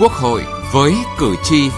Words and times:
Quốc 0.00 0.12
hội 0.12 0.44
với 0.72 0.94
cử 1.18 1.34
tri. 1.44 1.68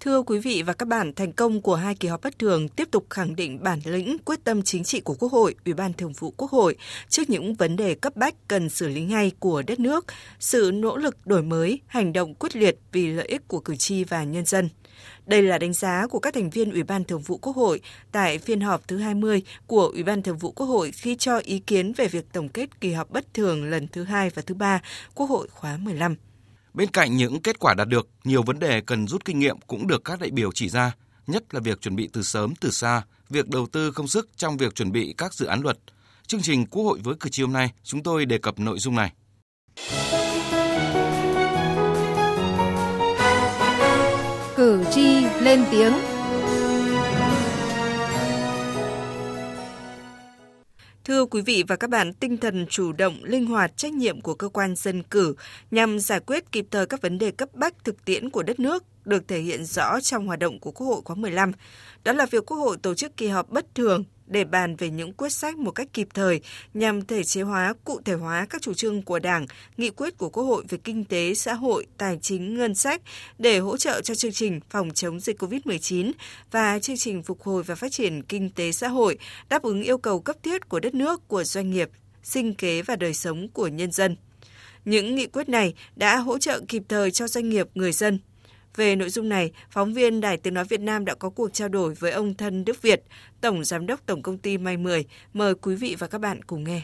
Thưa 0.00 0.22
quý 0.22 0.38
vị 0.38 0.62
và 0.62 0.72
các 0.72 0.88
bạn, 0.88 1.12
thành 1.14 1.32
công 1.32 1.60
của 1.60 1.74
hai 1.74 1.94
kỳ 1.94 2.08
họp 2.08 2.22
bất 2.22 2.38
thường 2.38 2.68
tiếp 2.68 2.88
tục 2.90 3.06
khẳng 3.10 3.36
định 3.36 3.62
bản 3.62 3.80
lĩnh, 3.84 4.16
quyết 4.24 4.44
tâm 4.44 4.62
chính 4.62 4.84
trị 4.84 5.00
của 5.00 5.14
Quốc 5.14 5.32
hội, 5.32 5.54
Ủy 5.64 5.74
ban 5.74 5.92
Thường 5.92 6.12
vụ 6.18 6.34
Quốc 6.36 6.50
hội 6.50 6.76
trước 7.08 7.30
những 7.30 7.54
vấn 7.54 7.76
đề 7.76 7.94
cấp 7.94 8.16
bách 8.16 8.34
cần 8.48 8.68
xử 8.68 8.88
lý 8.88 9.02
ngay 9.02 9.32
của 9.38 9.62
đất 9.66 9.80
nước, 9.80 10.06
sự 10.38 10.70
nỗ 10.74 10.96
lực 10.96 11.26
đổi 11.26 11.42
mới, 11.42 11.80
hành 11.86 12.12
động 12.12 12.34
quyết 12.34 12.56
liệt 12.56 12.78
vì 12.92 13.06
lợi 13.06 13.26
ích 13.26 13.48
của 13.48 13.60
cử 13.60 13.76
tri 13.76 14.04
và 14.04 14.24
nhân 14.24 14.44
dân. 14.44 14.68
Đây 15.26 15.42
là 15.42 15.58
đánh 15.58 15.72
giá 15.72 16.06
của 16.06 16.18
các 16.18 16.34
thành 16.34 16.50
viên 16.50 16.72
Ủy 16.72 16.82
ban 16.82 17.04
Thường 17.04 17.20
vụ 17.20 17.38
Quốc 17.38 17.56
hội 17.56 17.80
tại 18.12 18.38
phiên 18.38 18.60
họp 18.60 18.88
thứ 18.88 18.98
20 18.98 19.42
của 19.66 19.86
Ủy 19.86 20.02
ban 20.02 20.22
Thường 20.22 20.38
vụ 20.38 20.50
Quốc 20.50 20.66
hội 20.66 20.90
khi 20.90 21.16
cho 21.16 21.38
ý 21.38 21.58
kiến 21.58 21.92
về 21.92 22.08
việc 22.08 22.32
tổng 22.32 22.48
kết 22.48 22.80
kỳ 22.80 22.92
họp 22.92 23.10
bất 23.10 23.34
thường 23.34 23.64
lần 23.64 23.88
thứ 23.88 24.04
hai 24.04 24.30
và 24.30 24.42
thứ 24.46 24.54
ba 24.54 24.80
Quốc 25.14 25.26
hội 25.26 25.48
khóa 25.50 25.76
15. 25.76 26.16
Bên 26.74 26.90
cạnh 26.90 27.16
những 27.16 27.42
kết 27.42 27.58
quả 27.58 27.74
đạt 27.74 27.88
được, 27.88 28.08
nhiều 28.24 28.42
vấn 28.42 28.58
đề 28.58 28.80
cần 28.80 29.06
rút 29.06 29.24
kinh 29.24 29.38
nghiệm 29.38 29.60
cũng 29.66 29.86
được 29.86 30.04
các 30.04 30.20
đại 30.20 30.30
biểu 30.30 30.52
chỉ 30.52 30.68
ra, 30.68 30.92
nhất 31.26 31.54
là 31.54 31.60
việc 31.60 31.80
chuẩn 31.80 31.96
bị 31.96 32.08
từ 32.12 32.22
sớm 32.22 32.54
từ 32.60 32.70
xa, 32.70 33.02
việc 33.30 33.48
đầu 33.48 33.66
tư 33.66 33.90
công 33.90 34.08
sức 34.08 34.28
trong 34.36 34.56
việc 34.56 34.74
chuẩn 34.74 34.92
bị 34.92 35.14
các 35.18 35.34
dự 35.34 35.46
án 35.46 35.60
luật. 35.60 35.78
Chương 36.26 36.42
trình 36.42 36.66
Quốc 36.66 36.84
hội 36.84 36.98
với 37.02 37.14
cử 37.20 37.30
tri 37.30 37.42
hôm 37.42 37.52
nay, 37.52 37.70
chúng 37.82 38.02
tôi 38.02 38.26
đề 38.26 38.38
cập 38.38 38.58
nội 38.58 38.78
dung 38.78 38.94
này. 38.94 39.12
Lên 45.40 45.64
tiếng. 45.70 45.92
Thưa 51.04 51.24
quý 51.24 51.42
vị 51.42 51.64
và 51.68 51.76
các 51.76 51.90
bạn, 51.90 52.12
tinh 52.12 52.36
thần 52.36 52.66
chủ 52.70 52.92
động, 52.92 53.18
linh 53.22 53.46
hoạt, 53.46 53.76
trách 53.76 53.92
nhiệm 53.92 54.20
của 54.20 54.34
cơ 54.34 54.48
quan 54.48 54.76
dân 54.76 55.02
cử 55.02 55.34
nhằm 55.70 55.98
giải 55.98 56.20
quyết 56.20 56.52
kịp 56.52 56.66
thời 56.70 56.86
các 56.86 57.02
vấn 57.02 57.18
đề 57.18 57.30
cấp 57.30 57.48
bách 57.54 57.84
thực 57.84 58.04
tiễn 58.04 58.30
của 58.30 58.42
đất 58.42 58.60
nước 58.60 58.84
được 59.04 59.28
thể 59.28 59.40
hiện 59.40 59.64
rõ 59.64 60.00
trong 60.00 60.26
hoạt 60.26 60.38
động 60.38 60.60
của 60.60 60.70
Quốc 60.70 60.86
hội 60.86 61.00
khóa 61.04 61.16
15. 61.16 61.52
Đó 62.04 62.12
là 62.12 62.26
việc 62.26 62.46
Quốc 62.46 62.56
hội 62.56 62.76
tổ 62.82 62.94
chức 62.94 63.16
kỳ 63.16 63.28
họp 63.28 63.50
bất 63.50 63.74
thường 63.74 64.04
để 64.26 64.44
bàn 64.44 64.76
về 64.76 64.90
những 64.90 65.12
quyết 65.12 65.32
sách 65.32 65.56
một 65.56 65.70
cách 65.70 65.88
kịp 65.92 66.08
thời 66.14 66.40
nhằm 66.74 67.06
thể 67.06 67.24
chế 67.24 67.42
hóa, 67.42 67.74
cụ 67.84 68.00
thể 68.04 68.12
hóa 68.12 68.46
các 68.50 68.62
chủ 68.62 68.74
trương 68.74 69.02
của 69.02 69.18
Đảng, 69.18 69.46
nghị 69.76 69.90
quyết 69.90 70.18
của 70.18 70.28
Quốc 70.28 70.44
hội 70.44 70.64
về 70.68 70.78
kinh 70.84 71.04
tế, 71.04 71.34
xã 71.34 71.54
hội, 71.54 71.86
tài 71.98 72.18
chính, 72.22 72.54
ngân 72.54 72.74
sách 72.74 73.02
để 73.38 73.58
hỗ 73.58 73.76
trợ 73.76 74.00
cho 74.00 74.14
chương 74.14 74.32
trình 74.32 74.60
phòng 74.70 74.90
chống 74.90 75.20
dịch 75.20 75.42
COVID-19 75.42 76.12
và 76.50 76.78
chương 76.78 76.96
trình 76.96 77.22
phục 77.22 77.42
hồi 77.42 77.62
và 77.62 77.74
phát 77.74 77.92
triển 77.92 78.22
kinh 78.22 78.50
tế 78.50 78.72
xã 78.72 78.88
hội 78.88 79.18
đáp 79.48 79.62
ứng 79.62 79.82
yêu 79.82 79.98
cầu 79.98 80.20
cấp 80.20 80.36
thiết 80.42 80.68
của 80.68 80.80
đất 80.80 80.94
nước, 80.94 81.28
của 81.28 81.44
doanh 81.44 81.70
nghiệp, 81.70 81.90
sinh 82.22 82.54
kế 82.54 82.82
và 82.82 82.96
đời 82.96 83.14
sống 83.14 83.48
của 83.48 83.66
nhân 83.66 83.92
dân. 83.92 84.16
Những 84.84 85.14
nghị 85.14 85.26
quyết 85.26 85.48
này 85.48 85.74
đã 85.96 86.16
hỗ 86.16 86.38
trợ 86.38 86.60
kịp 86.68 86.82
thời 86.88 87.10
cho 87.10 87.28
doanh 87.28 87.48
nghiệp, 87.48 87.68
người 87.74 87.92
dân, 87.92 88.18
về 88.76 88.96
nội 88.96 89.08
dung 89.08 89.28
này, 89.28 89.52
phóng 89.70 89.94
viên 89.94 90.20
Đài 90.20 90.36
Tiếng 90.36 90.54
Nói 90.54 90.64
Việt 90.64 90.80
Nam 90.80 91.04
đã 91.04 91.14
có 91.14 91.30
cuộc 91.30 91.52
trao 91.52 91.68
đổi 91.68 91.94
với 91.94 92.10
ông 92.10 92.34
Thân 92.34 92.64
Đức 92.64 92.82
Việt, 92.82 93.02
Tổng 93.40 93.64
Giám 93.64 93.86
đốc 93.86 94.06
Tổng 94.06 94.22
Công 94.22 94.38
ty 94.38 94.58
May 94.58 94.76
10. 94.76 95.04
Mời 95.32 95.54
quý 95.54 95.74
vị 95.74 95.96
và 95.98 96.06
các 96.06 96.18
bạn 96.18 96.42
cùng 96.42 96.64
nghe. 96.64 96.82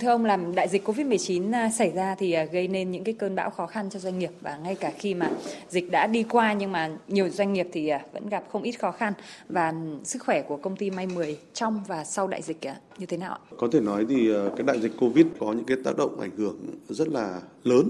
Thưa 0.00 0.08
ông, 0.08 0.24
làm 0.24 0.54
đại 0.54 0.68
dịch 0.68 0.88
Covid-19 0.88 1.52
à, 1.52 1.70
xảy 1.70 1.90
ra 1.90 2.14
thì 2.18 2.32
à, 2.32 2.44
gây 2.44 2.68
nên 2.68 2.90
những 2.90 3.04
cái 3.04 3.14
cơn 3.18 3.34
bão 3.34 3.50
khó 3.50 3.66
khăn 3.66 3.90
cho 3.90 3.98
doanh 3.98 4.18
nghiệp 4.18 4.30
và 4.40 4.56
ngay 4.56 4.74
cả 4.74 4.92
khi 4.98 5.14
mà 5.14 5.30
dịch 5.68 5.90
đã 5.90 6.06
đi 6.06 6.22
qua 6.22 6.52
nhưng 6.52 6.72
mà 6.72 6.90
nhiều 7.08 7.28
doanh 7.28 7.52
nghiệp 7.52 7.66
thì 7.72 7.88
à, 7.88 8.00
vẫn 8.12 8.28
gặp 8.28 8.44
không 8.52 8.62
ít 8.62 8.72
khó 8.72 8.92
khăn 8.92 9.12
và 9.48 9.74
sức 10.04 10.22
khỏe 10.22 10.42
của 10.42 10.56
công 10.56 10.76
ty 10.76 10.90
May 10.90 11.06
10 11.06 11.38
trong 11.54 11.82
và 11.88 12.04
sau 12.04 12.28
đại 12.28 12.42
dịch 12.42 12.58
như 12.98 13.06
thế 13.06 13.16
nào 13.16 13.38
Có 13.56 13.68
thể 13.72 13.80
nói 13.80 14.06
thì 14.08 14.30
cái 14.56 14.66
đại 14.66 14.80
dịch 14.80 14.92
Covid 15.00 15.26
có 15.38 15.52
những 15.52 15.64
cái 15.64 15.76
tác 15.84 15.96
động 15.96 16.20
ảnh 16.20 16.36
hưởng 16.36 16.56
rất 16.88 17.08
là 17.08 17.40
lớn 17.64 17.88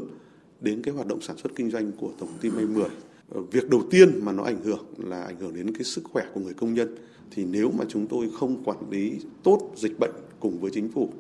đến 0.60 0.82
cái 0.82 0.94
hoạt 0.94 1.06
động 1.06 1.20
sản 1.20 1.36
xuất 1.36 1.52
kinh 1.56 1.70
doanh 1.70 1.92
của 1.92 2.08
tổng 2.18 2.28
công 2.28 2.38
ty 2.40 2.50
May 2.50 2.64
10 2.64 2.84
Ờ, 2.84 2.90
Ờ, 3.28 3.40
việc 3.40 3.70
đầu 3.70 3.82
tiên 3.90 4.24
mà 4.24 4.32
nó 4.32 4.42
ảnh 4.42 4.62
hưởng 4.64 4.84
là 4.98 5.22
ảnh 5.22 5.36
hưởng 5.40 5.54
đến 5.54 5.72
cái 5.74 5.84
sức 5.84 6.04
khỏe 6.04 6.24
của 6.34 6.40
người 6.40 6.54
công 6.54 6.74
nhân. 6.74 6.96
Thì 7.30 7.44
nếu 7.44 7.70
mà 7.78 7.84
chúng 7.88 8.06
tôi 8.06 8.30
không 8.38 8.64
quản 8.64 8.90
lý 8.90 9.18
tốt 9.42 9.72
dịch 9.76 9.98
bệnh 9.98 10.12
cùng 10.40 10.60
với 10.60 10.70
chính 10.74 10.88
phủ 10.88 11.10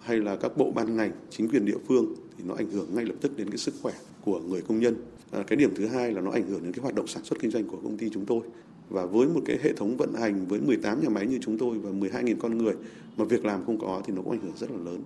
hay 0.00 0.18
là 0.18 0.36
các 0.36 0.56
bộ 0.56 0.72
ban 0.74 0.96
ngành 0.96 1.12
chính 1.30 1.48
quyền 1.48 1.64
địa 1.64 1.78
phương 1.88 2.14
thì 2.38 2.44
nó 2.46 2.54
ảnh 2.54 2.70
hưởng 2.70 2.94
ngay 2.94 3.04
lập 3.04 3.14
tức 3.20 3.36
đến 3.36 3.50
cái 3.50 3.58
sức 3.58 3.74
khỏe 3.82 3.92
của 4.24 4.40
người 4.40 4.62
công 4.62 4.80
nhân. 4.80 4.96
À, 5.30 5.42
cái 5.46 5.56
điểm 5.56 5.74
thứ 5.76 5.86
hai 5.86 6.12
là 6.12 6.20
nó 6.20 6.30
ảnh 6.30 6.48
hưởng 6.48 6.62
đến 6.62 6.72
cái 6.72 6.82
hoạt 6.82 6.94
động 6.94 7.06
sản 7.06 7.24
xuất 7.24 7.38
kinh 7.40 7.50
doanh 7.50 7.64
của 7.64 7.76
công 7.76 7.98
ty 7.98 8.10
chúng 8.10 8.26
tôi. 8.26 8.40
Và 8.88 9.06
với 9.06 9.28
một 9.28 9.40
cái 9.44 9.58
hệ 9.62 9.72
thống 9.72 9.96
vận 9.96 10.14
hành 10.14 10.46
với 10.46 10.60
18 10.60 11.00
nhà 11.02 11.08
máy 11.08 11.26
như 11.26 11.38
chúng 11.42 11.58
tôi 11.58 11.78
và 11.78 11.90
12.000 11.90 12.36
con 12.40 12.58
người 12.58 12.74
mà 13.16 13.24
việc 13.24 13.44
làm 13.44 13.64
không 13.64 13.78
có 13.78 14.02
thì 14.06 14.12
nó 14.12 14.22
cũng 14.22 14.32
ảnh 14.32 14.40
hưởng 14.40 14.56
rất 14.56 14.70
là 14.70 14.78
lớn. 14.84 15.02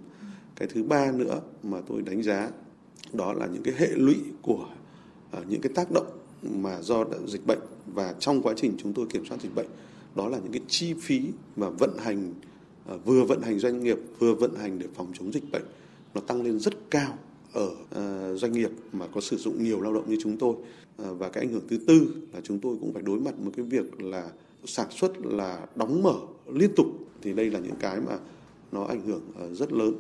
Cái 0.57 0.69
thứ 0.75 0.83
ba 0.83 1.13
nữa 1.13 1.41
mà 1.63 1.81
tôi 1.87 2.03
đánh 2.03 2.23
giá 2.23 2.51
đó 3.13 3.33
là 3.33 3.47
những 3.47 3.63
cái 3.63 3.75
hệ 3.79 3.89
lụy 3.95 4.17
của 4.43 4.67
à, 5.31 5.41
những 5.49 5.61
cái 5.61 5.73
tác 5.75 5.93
động 5.93 6.07
mà 6.51 6.83
do 6.83 7.05
dịch 7.27 7.47
bệnh. 7.47 7.59
Và 7.95 8.15
trong 8.19 8.43
quá 8.43 8.55
trình 8.57 8.75
chúng 8.79 8.93
tôi 8.93 9.07
kiểm 9.07 9.25
soát 9.27 9.41
dịch 9.43 9.55
bệnh, 9.55 9.67
đó 10.15 10.29
là 10.29 10.39
những 10.39 10.53
cái 10.53 10.61
chi 10.69 10.95
phí 11.01 11.21
mà 11.57 11.69
vận 11.69 11.91
hành 11.99 12.33
à, 12.87 12.95
vừa 13.05 13.25
vận 13.25 13.43
hành 13.43 13.59
doanh 13.59 13.83
nghiệp, 13.83 13.99
vừa 14.19 14.35
vận 14.35 14.55
hành 14.55 14.79
để 14.79 14.87
phòng 14.95 15.13
chống 15.19 15.33
dịch 15.33 15.53
bệnh, 15.53 15.63
nó 16.15 16.21
tăng 16.21 16.43
lên 16.43 16.59
rất 16.59 16.91
cao 16.91 17.19
ở 17.53 17.71
à, 17.91 18.35
doanh 18.35 18.53
nghiệp 18.53 18.71
mà 18.93 19.07
có 19.07 19.21
sử 19.21 19.37
dụng 19.37 19.65
nhiều 19.65 19.81
lao 19.81 19.95
động 19.95 20.11
như 20.11 20.17
chúng 20.21 20.37
tôi. 20.37 20.55
À, 20.99 21.11
và 21.19 21.29
cái 21.29 21.45
ảnh 21.45 21.53
hưởng 21.53 21.65
thứ 21.69 21.79
tư 21.87 22.07
là 22.33 22.41
chúng 22.45 22.59
tôi 22.59 22.77
cũng 22.81 22.93
phải 22.93 23.03
đối 23.03 23.21
mặt 23.21 23.39
một 23.39 23.51
cái 23.57 23.67
việc 23.67 24.03
là 24.03 24.31
sản 24.65 24.87
xuất 24.91 25.27
là 25.27 25.67
đóng 25.77 26.03
mở 26.03 26.15
liên 26.53 26.71
tục. 26.77 26.87
Thì 27.23 27.33
đây 27.33 27.51
là 27.51 27.59
những 27.59 27.77
cái 27.81 28.01
mà 28.01 28.19
nó 28.73 28.85
ảnh 28.85 29.01
hưởng 29.07 29.55
rất 29.55 29.73
lớn. 29.73 29.95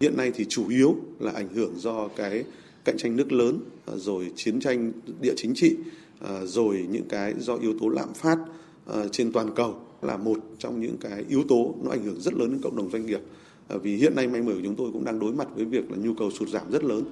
Hiện 0.00 0.16
nay 0.16 0.32
thì 0.34 0.44
chủ 0.48 0.68
yếu 0.68 0.96
là 1.18 1.32
ảnh 1.32 1.48
hưởng 1.54 1.72
do 1.76 2.08
cái 2.08 2.44
cạnh 2.84 2.96
tranh 2.98 3.16
nước 3.16 3.32
lớn 3.32 3.60
à, 3.86 3.94
rồi 3.96 4.32
chiến 4.36 4.60
tranh 4.60 4.92
địa 5.20 5.34
chính 5.36 5.52
trị 5.54 5.76
à, 6.20 6.44
rồi 6.44 6.86
những 6.90 7.08
cái 7.08 7.34
do 7.38 7.54
yếu 7.54 7.74
tố 7.80 7.88
lạm 7.88 8.14
phát 8.14 8.38
à, 8.86 9.04
trên 9.12 9.32
toàn 9.32 9.54
cầu 9.54 9.74
là 10.02 10.16
một 10.16 10.38
trong 10.58 10.80
những 10.80 10.96
cái 11.00 11.24
yếu 11.28 11.42
tố 11.48 11.74
nó 11.82 11.90
ảnh 11.90 12.04
hưởng 12.04 12.20
rất 12.20 12.34
lớn 12.34 12.50
đến 12.50 12.60
cộng 12.62 12.76
đồng 12.76 12.90
doanh 12.90 13.06
nghiệp 13.06 13.20
vì 13.82 13.96
hiện 13.96 14.16
nay 14.16 14.26
may 14.26 14.42
mở 14.42 14.52
của 14.52 14.60
chúng 14.64 14.76
tôi 14.76 14.90
cũng 14.92 15.04
đang 15.04 15.18
đối 15.18 15.32
mặt 15.32 15.48
với 15.54 15.64
việc 15.64 15.90
là 15.90 15.96
nhu 15.96 16.14
cầu 16.14 16.30
sụt 16.30 16.48
giảm 16.48 16.70
rất 16.70 16.84
lớn 16.84 17.04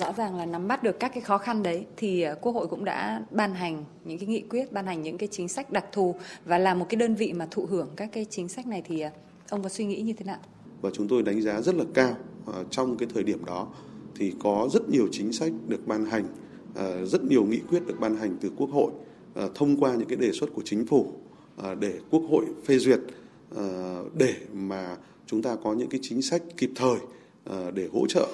Rõ 0.00 0.12
ràng 0.16 0.36
là 0.36 0.46
nắm 0.46 0.68
bắt 0.68 0.82
được 0.82 1.00
các 1.00 1.08
cái 1.14 1.20
khó 1.20 1.38
khăn 1.38 1.62
đấy 1.62 1.86
thì 1.96 2.24
Quốc 2.40 2.52
hội 2.52 2.66
cũng 2.66 2.84
đã 2.84 3.22
ban 3.30 3.54
hành 3.54 3.84
những 4.04 4.18
cái 4.18 4.26
nghị 4.26 4.40
quyết, 4.40 4.72
ban 4.72 4.86
hành 4.86 5.02
những 5.02 5.18
cái 5.18 5.28
chính 5.32 5.48
sách 5.48 5.72
đặc 5.72 5.84
thù 5.92 6.14
và 6.44 6.58
là 6.58 6.74
một 6.74 6.86
cái 6.88 6.96
đơn 6.96 7.14
vị 7.14 7.32
mà 7.32 7.48
thụ 7.50 7.66
hưởng 7.66 7.88
các 7.96 8.08
cái 8.12 8.26
chính 8.30 8.48
sách 8.48 8.66
này 8.66 8.82
thì 8.86 9.04
ông 9.48 9.62
có 9.62 9.68
suy 9.68 9.84
nghĩ 9.84 10.00
như 10.00 10.12
thế 10.12 10.24
nào? 10.24 10.38
Và 10.82 10.90
chúng 10.92 11.08
tôi 11.08 11.22
đánh 11.22 11.42
giá 11.42 11.60
rất 11.60 11.74
là 11.74 11.84
cao 11.94 12.16
trong 12.70 12.96
cái 12.96 13.08
thời 13.14 13.22
điểm 13.22 13.44
đó 13.44 13.68
thì 14.22 14.32
có 14.38 14.68
rất 14.72 14.88
nhiều 14.90 15.08
chính 15.12 15.32
sách 15.32 15.52
được 15.68 15.86
ban 15.86 16.04
hành, 16.04 16.24
ờ, 16.74 17.06
rất 17.06 17.24
nhiều 17.24 17.44
nghị 17.44 17.58
quyết 17.68 17.86
được 17.86 18.00
ban 18.00 18.16
hành 18.16 18.36
từ 18.40 18.50
Quốc 18.56 18.70
hội 18.70 18.92
ờ, 19.34 19.50
thông 19.54 19.76
qua 19.76 19.94
những 19.94 20.08
cái 20.08 20.16
đề 20.16 20.32
xuất 20.32 20.50
của 20.54 20.62
chính 20.64 20.86
phủ 20.86 21.12
ờ, 21.56 21.74
để 21.74 21.98
Quốc 22.10 22.22
hội 22.30 22.44
phê 22.64 22.78
duyệt 22.78 23.00
để 24.18 24.34
mà 24.52 24.96
chúng 25.26 25.42
ta 25.42 25.56
có 25.64 25.74
những 25.74 25.88
cái 25.88 26.00
chính 26.02 26.22
sách 26.22 26.42
kịp 26.56 26.70
thời 26.74 26.96
để 27.74 27.88
hỗ 27.92 28.06
trợ 28.06 28.28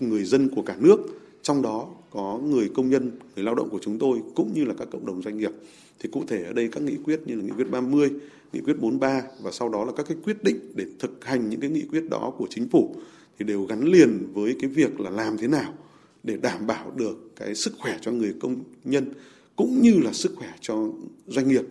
người 0.00 0.24
dân 0.24 0.48
của 0.48 0.62
cả 0.62 0.76
nước 0.78 1.00
trong 1.42 1.62
đó 1.62 1.88
có 2.10 2.40
người 2.44 2.70
công 2.74 2.90
nhân, 2.90 3.10
người 3.36 3.44
lao 3.44 3.54
động 3.54 3.68
của 3.70 3.78
chúng 3.82 3.98
tôi 3.98 4.22
cũng 4.34 4.52
như 4.54 4.64
là 4.64 4.74
các 4.78 4.88
cộng 4.92 5.06
đồng 5.06 5.22
doanh 5.22 5.38
nghiệp. 5.38 5.50
Thì 5.98 6.08
cụ 6.12 6.22
thể 6.26 6.42
ở 6.44 6.52
đây 6.52 6.68
các 6.72 6.82
nghị 6.82 6.96
quyết 7.04 7.20
như 7.26 7.34
là 7.34 7.42
nghị 7.42 7.52
quyết 7.56 7.70
30, 7.70 8.10
nghị 8.52 8.60
quyết 8.60 8.80
43 8.80 9.22
và 9.42 9.50
sau 9.50 9.68
đó 9.68 9.84
là 9.84 9.92
các 9.96 10.06
cái 10.08 10.16
quyết 10.24 10.44
định 10.44 10.72
để 10.74 10.84
thực 10.98 11.24
hành 11.24 11.50
những 11.50 11.60
cái 11.60 11.70
nghị 11.70 11.82
quyết 11.82 12.10
đó 12.10 12.32
của 12.38 12.46
chính 12.50 12.68
phủ 12.68 12.96
thì 13.38 13.44
đều 13.44 13.64
gắn 13.64 13.84
liền 13.84 14.32
với 14.32 14.56
cái 14.60 14.70
việc 14.70 15.00
là 15.00 15.10
làm 15.10 15.38
thế 15.38 15.48
nào 15.48 15.74
để 16.22 16.36
đảm 16.36 16.66
bảo 16.66 16.90
được 16.96 17.30
cái 17.36 17.54
sức 17.54 17.74
khỏe 17.78 17.98
cho 18.00 18.10
người 18.12 18.34
công 18.40 18.56
nhân 18.84 19.12
cũng 19.56 19.82
như 19.82 19.98
là 20.04 20.12
sức 20.12 20.32
khỏe 20.36 20.48
cho 20.60 20.88
doanh 21.26 21.48
nghiệp. 21.48 21.62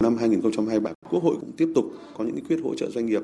Năm 0.00 0.16
2023, 0.16 0.90
Quốc 1.10 1.22
hội 1.22 1.36
cũng 1.40 1.52
tiếp 1.56 1.68
tục 1.74 1.92
có 2.16 2.24
những 2.24 2.34
nghị 2.34 2.42
quyết 2.48 2.60
hỗ 2.62 2.74
trợ 2.74 2.90
doanh 2.90 3.06
nghiệp. 3.06 3.22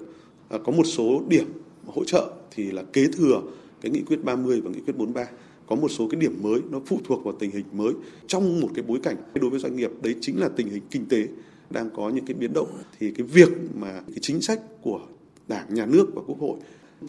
À, 0.48 0.58
có 0.64 0.72
một 0.72 0.84
số 0.84 1.22
điểm 1.28 1.46
hỗ 1.86 2.04
trợ 2.04 2.32
thì 2.50 2.70
là 2.70 2.82
kế 2.92 3.06
thừa 3.06 3.42
cái 3.80 3.90
nghị 3.90 4.02
quyết 4.02 4.24
30 4.24 4.60
và 4.60 4.70
nghị 4.70 4.80
quyết 4.80 4.96
43 4.96 5.26
có 5.66 5.76
một 5.76 5.88
số 5.88 6.08
cái 6.10 6.20
điểm 6.20 6.42
mới 6.42 6.60
nó 6.70 6.80
phụ 6.86 7.00
thuộc 7.04 7.24
vào 7.24 7.34
tình 7.38 7.50
hình 7.50 7.64
mới 7.72 7.92
trong 8.26 8.60
một 8.60 8.68
cái 8.74 8.84
bối 8.88 8.98
cảnh 9.02 9.16
đối 9.34 9.50
với 9.50 9.60
doanh 9.60 9.76
nghiệp 9.76 9.90
đấy 10.02 10.14
chính 10.20 10.40
là 10.40 10.48
tình 10.56 10.68
hình 10.68 10.82
kinh 10.90 11.06
tế 11.06 11.28
đang 11.70 11.90
có 11.96 12.10
những 12.10 12.24
cái 12.24 12.34
biến 12.34 12.52
động 12.52 12.68
thì 12.98 13.10
cái 13.10 13.26
việc 13.26 13.48
mà 13.74 13.92
cái 13.92 14.18
chính 14.20 14.40
sách 14.40 14.60
của 14.82 15.00
đảng 15.48 15.74
nhà 15.74 15.86
nước 15.86 16.06
và 16.14 16.22
quốc 16.26 16.40
hội 16.40 16.56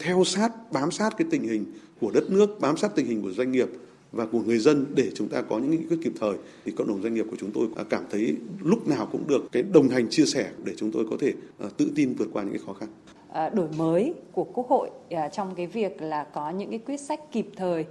theo 0.00 0.24
sát 0.24 0.72
bám 0.72 0.90
sát 0.90 1.16
cái 1.16 1.26
tình 1.30 1.42
hình 1.42 1.64
của 2.00 2.10
đất 2.10 2.30
nước 2.30 2.60
bám 2.60 2.76
sát 2.76 2.94
tình 2.94 3.06
hình 3.06 3.22
của 3.22 3.30
doanh 3.30 3.52
nghiệp 3.52 3.68
và 4.12 4.26
của 4.26 4.40
người 4.40 4.58
dân 4.58 4.86
để 4.94 5.10
chúng 5.14 5.28
ta 5.28 5.42
có 5.42 5.58
những 5.58 5.70
nghị 5.70 5.86
quyết 5.88 5.98
kịp 6.02 6.12
thời 6.20 6.34
thì 6.64 6.72
cộng 6.72 6.88
đồng 6.88 7.02
doanh 7.02 7.14
nghiệp 7.14 7.26
của 7.30 7.36
chúng 7.40 7.50
tôi 7.50 7.68
cảm 7.90 8.04
thấy 8.10 8.36
lúc 8.60 8.88
nào 8.88 9.08
cũng 9.12 9.26
được 9.26 9.52
cái 9.52 9.62
đồng 9.62 9.88
hành 9.88 10.08
chia 10.10 10.24
sẻ 10.24 10.50
để 10.64 10.72
chúng 10.76 10.92
tôi 10.92 11.06
có 11.10 11.16
thể 11.20 11.32
à, 11.58 11.66
tự 11.76 11.92
tin 11.94 12.14
vượt 12.14 12.28
qua 12.32 12.42
những 12.42 12.52
cái 12.52 12.62
khó 12.66 12.72
khăn 12.72 12.88
à, 13.32 13.48
đổi 13.48 13.68
mới 13.76 14.14
của 14.32 14.44
quốc 14.44 14.68
hội 14.68 14.90
à, 15.10 15.28
trong 15.28 15.54
cái 15.54 15.66
việc 15.66 16.02
là 16.02 16.24
có 16.24 16.50
những 16.50 16.70
cái 16.70 16.78
quyết 16.78 17.00
sách 17.00 17.20
kịp 17.32 17.46
thời 17.56 17.84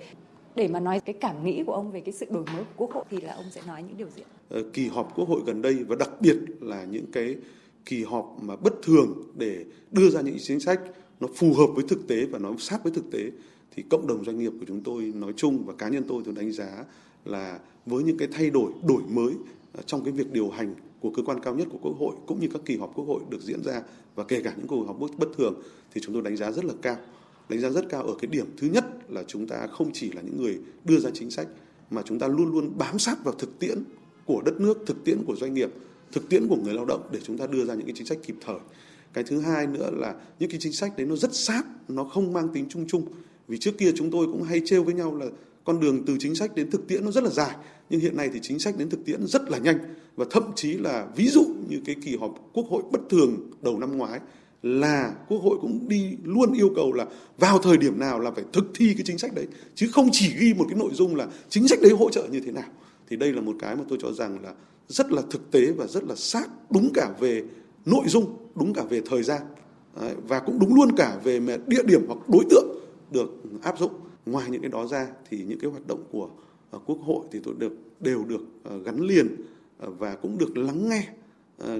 để 0.55 0.67
mà 0.67 0.79
nói 0.79 0.99
cái 0.99 1.15
cảm 1.21 1.43
nghĩ 1.43 1.63
của 1.63 1.73
ông 1.73 1.91
về 1.91 1.99
cái 1.99 2.13
sự 2.13 2.25
đổi 2.29 2.43
mới 2.53 2.63
của 2.63 2.73
Quốc 2.77 2.91
hội 2.91 3.03
thì 3.09 3.21
là 3.21 3.33
ông 3.33 3.45
sẽ 3.51 3.61
nói 3.67 3.83
những 3.83 3.97
điều 3.97 4.07
gì? 4.15 4.23
Ờ, 4.49 4.63
kỳ 4.73 4.87
họp 4.87 5.15
Quốc 5.15 5.29
hội 5.29 5.41
gần 5.45 5.61
đây 5.61 5.75
và 5.87 5.95
đặc 5.95 6.09
biệt 6.19 6.37
là 6.61 6.83
những 6.83 7.05
cái 7.11 7.35
kỳ 7.85 8.03
họp 8.03 8.37
mà 8.41 8.55
bất 8.55 8.73
thường 8.83 9.23
để 9.35 9.65
đưa 9.91 10.09
ra 10.09 10.21
những 10.21 10.37
chính 10.39 10.59
sách 10.59 10.79
nó 11.19 11.27
phù 11.35 11.53
hợp 11.53 11.67
với 11.75 11.85
thực 11.87 12.07
tế 12.07 12.25
và 12.25 12.39
nó 12.39 12.55
sát 12.59 12.83
với 12.83 12.93
thực 12.93 13.11
tế 13.11 13.31
thì 13.75 13.83
cộng 13.89 14.07
đồng 14.07 14.25
doanh 14.25 14.39
nghiệp 14.39 14.51
của 14.59 14.65
chúng 14.67 14.81
tôi 14.81 15.13
nói 15.15 15.33
chung 15.37 15.65
và 15.65 15.73
cá 15.73 15.89
nhân 15.89 16.03
tôi 16.07 16.21
tôi 16.25 16.33
đánh 16.33 16.51
giá 16.51 16.85
là 17.25 17.59
với 17.85 18.03
những 18.03 18.17
cái 18.17 18.27
thay 18.31 18.49
đổi 18.49 18.71
đổi 18.87 19.01
mới 19.09 19.33
à, 19.73 19.81
trong 19.85 20.03
cái 20.03 20.13
việc 20.13 20.31
điều 20.31 20.49
hành 20.49 20.75
của 20.99 21.09
cơ 21.09 21.23
quan 21.23 21.39
cao 21.39 21.55
nhất 21.55 21.67
của 21.71 21.77
Quốc 21.81 21.95
hội 21.99 22.15
cũng 22.27 22.39
như 22.39 22.47
các 22.53 22.61
kỳ 22.65 22.77
họp 22.77 22.91
Quốc 22.95 23.05
hội 23.05 23.21
được 23.29 23.41
diễn 23.41 23.63
ra 23.63 23.81
và 24.15 24.23
kể 24.23 24.41
cả 24.41 24.53
những 24.57 24.67
cuộc 24.67 24.83
họp 24.87 24.99
bất 25.17 25.27
thường 25.37 25.61
thì 25.93 26.01
chúng 26.03 26.13
tôi 26.13 26.21
đánh 26.21 26.37
giá 26.37 26.51
rất 26.51 26.65
là 26.65 26.73
cao. 26.81 26.97
Đánh 27.49 27.59
giá 27.59 27.69
rất 27.69 27.89
cao 27.89 28.03
ở 28.03 28.13
cái 28.21 28.27
điểm 28.31 28.45
thứ 28.57 28.67
nhất 28.67 28.85
là 29.09 29.23
chúng 29.27 29.47
ta 29.47 29.67
không 29.67 29.89
chỉ 29.93 30.11
là 30.11 30.21
những 30.21 30.41
người 30.41 30.59
đưa 30.85 30.99
ra 30.99 31.09
chính 31.13 31.31
sách 31.31 31.47
mà 31.89 32.01
chúng 32.05 32.19
ta 32.19 32.27
luôn 32.27 32.51
luôn 32.51 32.71
bám 32.77 32.99
sát 32.99 33.23
vào 33.23 33.33
thực 33.33 33.59
tiễn 33.59 33.83
của 34.25 34.41
đất 34.45 34.61
nước, 34.61 34.77
thực 34.85 35.03
tiễn 35.03 35.23
của 35.25 35.35
doanh 35.35 35.53
nghiệp, 35.53 35.69
thực 36.11 36.29
tiễn 36.29 36.47
của 36.47 36.55
người 36.55 36.73
lao 36.73 36.85
động 36.85 37.09
để 37.11 37.19
chúng 37.23 37.37
ta 37.37 37.47
đưa 37.47 37.65
ra 37.65 37.73
những 37.73 37.85
cái 37.85 37.95
chính 37.95 38.07
sách 38.07 38.17
kịp 38.23 38.35
thời. 38.45 38.59
Cái 39.15 39.23
thứ 39.23 39.39
hai 39.39 39.67
nữa 39.67 39.89
là 39.93 40.15
những 40.39 40.49
cái 40.49 40.59
chính 40.59 40.73
sách 40.73 40.97
đấy 40.97 41.07
nó 41.07 41.15
rất 41.15 41.35
sát, 41.35 41.63
nó 41.87 42.03
không 42.03 42.33
mang 42.33 42.49
tính 42.53 42.65
chung 42.69 42.85
chung. 42.87 43.05
Vì 43.47 43.57
trước 43.57 43.77
kia 43.77 43.91
chúng 43.95 44.11
tôi 44.11 44.25
cũng 44.25 44.43
hay 44.43 44.61
trêu 44.65 44.83
với 44.83 44.93
nhau 44.93 45.15
là 45.15 45.25
con 45.65 45.79
đường 45.79 46.05
từ 46.05 46.17
chính 46.19 46.35
sách 46.35 46.55
đến 46.55 46.71
thực 46.71 46.87
tiễn 46.87 47.05
nó 47.05 47.11
rất 47.11 47.23
là 47.23 47.29
dài 47.29 47.55
nhưng 47.89 47.99
hiện 47.99 48.17
nay 48.17 48.29
thì 48.33 48.39
chính 48.41 48.59
sách 48.59 48.77
đến 48.77 48.89
thực 48.89 49.05
tiễn 49.05 49.27
rất 49.27 49.49
là 49.49 49.57
nhanh 49.57 49.77
và 50.15 50.25
thậm 50.31 50.43
chí 50.55 50.73
là 50.73 51.07
ví 51.15 51.27
dụ 51.27 51.45
như 51.69 51.81
cái 51.85 51.95
kỳ 52.05 52.15
họp 52.15 52.49
quốc 52.53 52.65
hội 52.69 52.83
bất 52.91 53.01
thường 53.09 53.51
đầu 53.61 53.79
năm 53.79 53.97
ngoái 53.97 54.19
là 54.63 55.13
quốc 55.27 55.37
hội 55.37 55.57
cũng 55.61 55.89
đi 55.89 56.17
luôn 56.23 56.53
yêu 56.53 56.69
cầu 56.75 56.93
là 56.93 57.05
vào 57.37 57.59
thời 57.59 57.77
điểm 57.77 57.99
nào 57.99 58.19
là 58.19 58.31
phải 58.31 58.43
thực 58.53 58.65
thi 58.75 58.93
cái 58.93 59.03
chính 59.05 59.17
sách 59.17 59.35
đấy 59.35 59.45
chứ 59.75 59.87
không 59.91 60.09
chỉ 60.11 60.33
ghi 60.39 60.53
một 60.53 60.65
cái 60.69 60.79
nội 60.79 60.89
dung 60.93 61.15
là 61.15 61.27
chính 61.49 61.67
sách 61.67 61.79
đấy 61.81 61.91
hỗ 61.91 62.09
trợ 62.09 62.27
như 62.31 62.39
thế 62.39 62.51
nào 62.51 62.69
thì 63.09 63.15
đây 63.15 63.33
là 63.33 63.41
một 63.41 63.55
cái 63.59 63.75
mà 63.75 63.83
tôi 63.89 63.97
cho 64.01 64.11
rằng 64.13 64.43
là 64.43 64.53
rất 64.87 65.11
là 65.11 65.21
thực 65.31 65.51
tế 65.51 65.71
và 65.71 65.87
rất 65.87 66.03
là 66.03 66.15
sát 66.15 66.47
đúng 66.69 66.89
cả 66.93 67.09
về 67.19 67.43
nội 67.85 68.03
dung 68.07 68.44
đúng 68.55 68.73
cả 68.73 68.83
về 68.89 69.01
thời 69.05 69.23
gian 69.23 69.41
và 70.27 70.39
cũng 70.39 70.59
đúng 70.59 70.75
luôn 70.75 70.95
cả 70.97 71.19
về 71.23 71.39
địa 71.67 71.83
điểm 71.87 72.01
hoặc 72.07 72.29
đối 72.29 72.43
tượng 72.49 72.67
được 73.11 73.29
áp 73.61 73.79
dụng. 73.79 73.91
Ngoài 74.25 74.49
những 74.49 74.61
cái 74.61 74.69
đó 74.69 74.87
ra 74.87 75.07
thì 75.29 75.43
những 75.43 75.59
cái 75.59 75.71
hoạt 75.71 75.87
động 75.87 76.03
của 76.11 76.29
ờ, 76.71 76.79
quốc 76.85 76.97
hội 77.05 77.25
thì 77.31 77.39
tôi 77.43 77.53
được, 77.57 77.73
đều 77.99 78.25
được 78.25 78.41
ờ, 78.63 78.77
gắn 78.77 78.99
liền 78.99 79.35
ờ, 79.77 79.91
và 79.91 80.15
cũng 80.15 80.37
được 80.37 80.57
lắng 80.57 80.89
nghe 80.89 81.07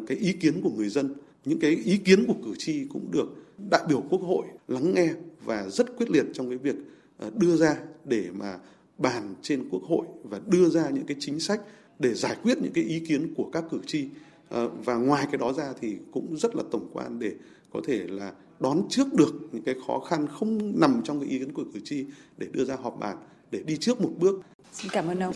cái 0.07 0.18
ý 0.18 0.33
kiến 0.33 0.62
của 0.63 0.69
người 0.69 0.89
dân. 0.89 1.13
Những 1.45 1.60
cái 1.60 1.72
ý 1.72 1.98
kiến 1.98 2.25
của 2.27 2.33
cử 2.45 2.54
tri 2.57 2.86
cũng 2.86 3.12
được 3.12 3.27
đại 3.69 3.81
biểu 3.89 4.04
quốc 4.10 4.22
hội 4.22 4.45
lắng 4.68 4.94
nghe 4.94 5.13
và 5.45 5.69
rất 5.69 5.98
quyết 5.98 6.12
liệt 6.12 6.25
trong 6.33 6.50
cái 6.50 6.57
việc 6.57 6.75
đưa 7.36 7.56
ra 7.56 7.75
để 8.06 8.25
mà 8.33 8.57
bàn 8.98 9.36
trên 9.42 9.69
quốc 9.69 9.83
hội 9.83 10.06
và 10.24 10.42
đưa 10.48 10.69
ra 10.69 10.89
những 10.89 11.06
cái 11.06 11.18
chính 11.19 11.39
sách 11.39 11.62
để 12.00 12.13
giải 12.13 12.36
quyết 12.44 12.57
những 12.62 12.74
cái 12.74 12.83
ý 12.83 13.00
kiến 13.00 13.33
của 13.38 13.50
các 13.54 13.63
cử 13.72 13.80
tri. 13.86 14.07
Ờ, 14.50 14.69
và 14.69 14.95
ngoài 14.95 15.25
cái 15.31 15.38
đó 15.38 15.53
ra 15.53 15.74
thì 15.81 15.97
cũng 16.12 16.38
rất 16.38 16.56
là 16.56 16.63
tổng 16.71 16.89
quan 16.94 17.19
để 17.19 17.31
có 17.74 17.81
thể 17.88 18.07
là 18.07 18.33
đón 18.59 18.81
trước 18.89 19.13
được 19.13 19.33
những 19.51 19.63
cái 19.63 19.75
khó 19.88 20.00
khăn 20.00 20.27
không 20.27 20.80
nằm 20.80 21.01
trong 21.03 21.19
cái 21.19 21.30
ý 21.30 21.39
kiến 21.39 21.53
của 21.53 21.63
cử 21.74 21.80
tri 21.83 22.06
để 22.38 22.47
đưa 22.51 22.65
ra 22.65 22.75
họp 22.75 23.00
bàn, 23.00 23.18
để 23.51 23.63
đi 23.65 23.77
trước 23.77 24.01
một 24.01 24.12
bước. 24.18 24.42
Xin 24.74 24.92
cảm 24.92 25.07
ơn 25.07 25.19
ông. 25.19 25.33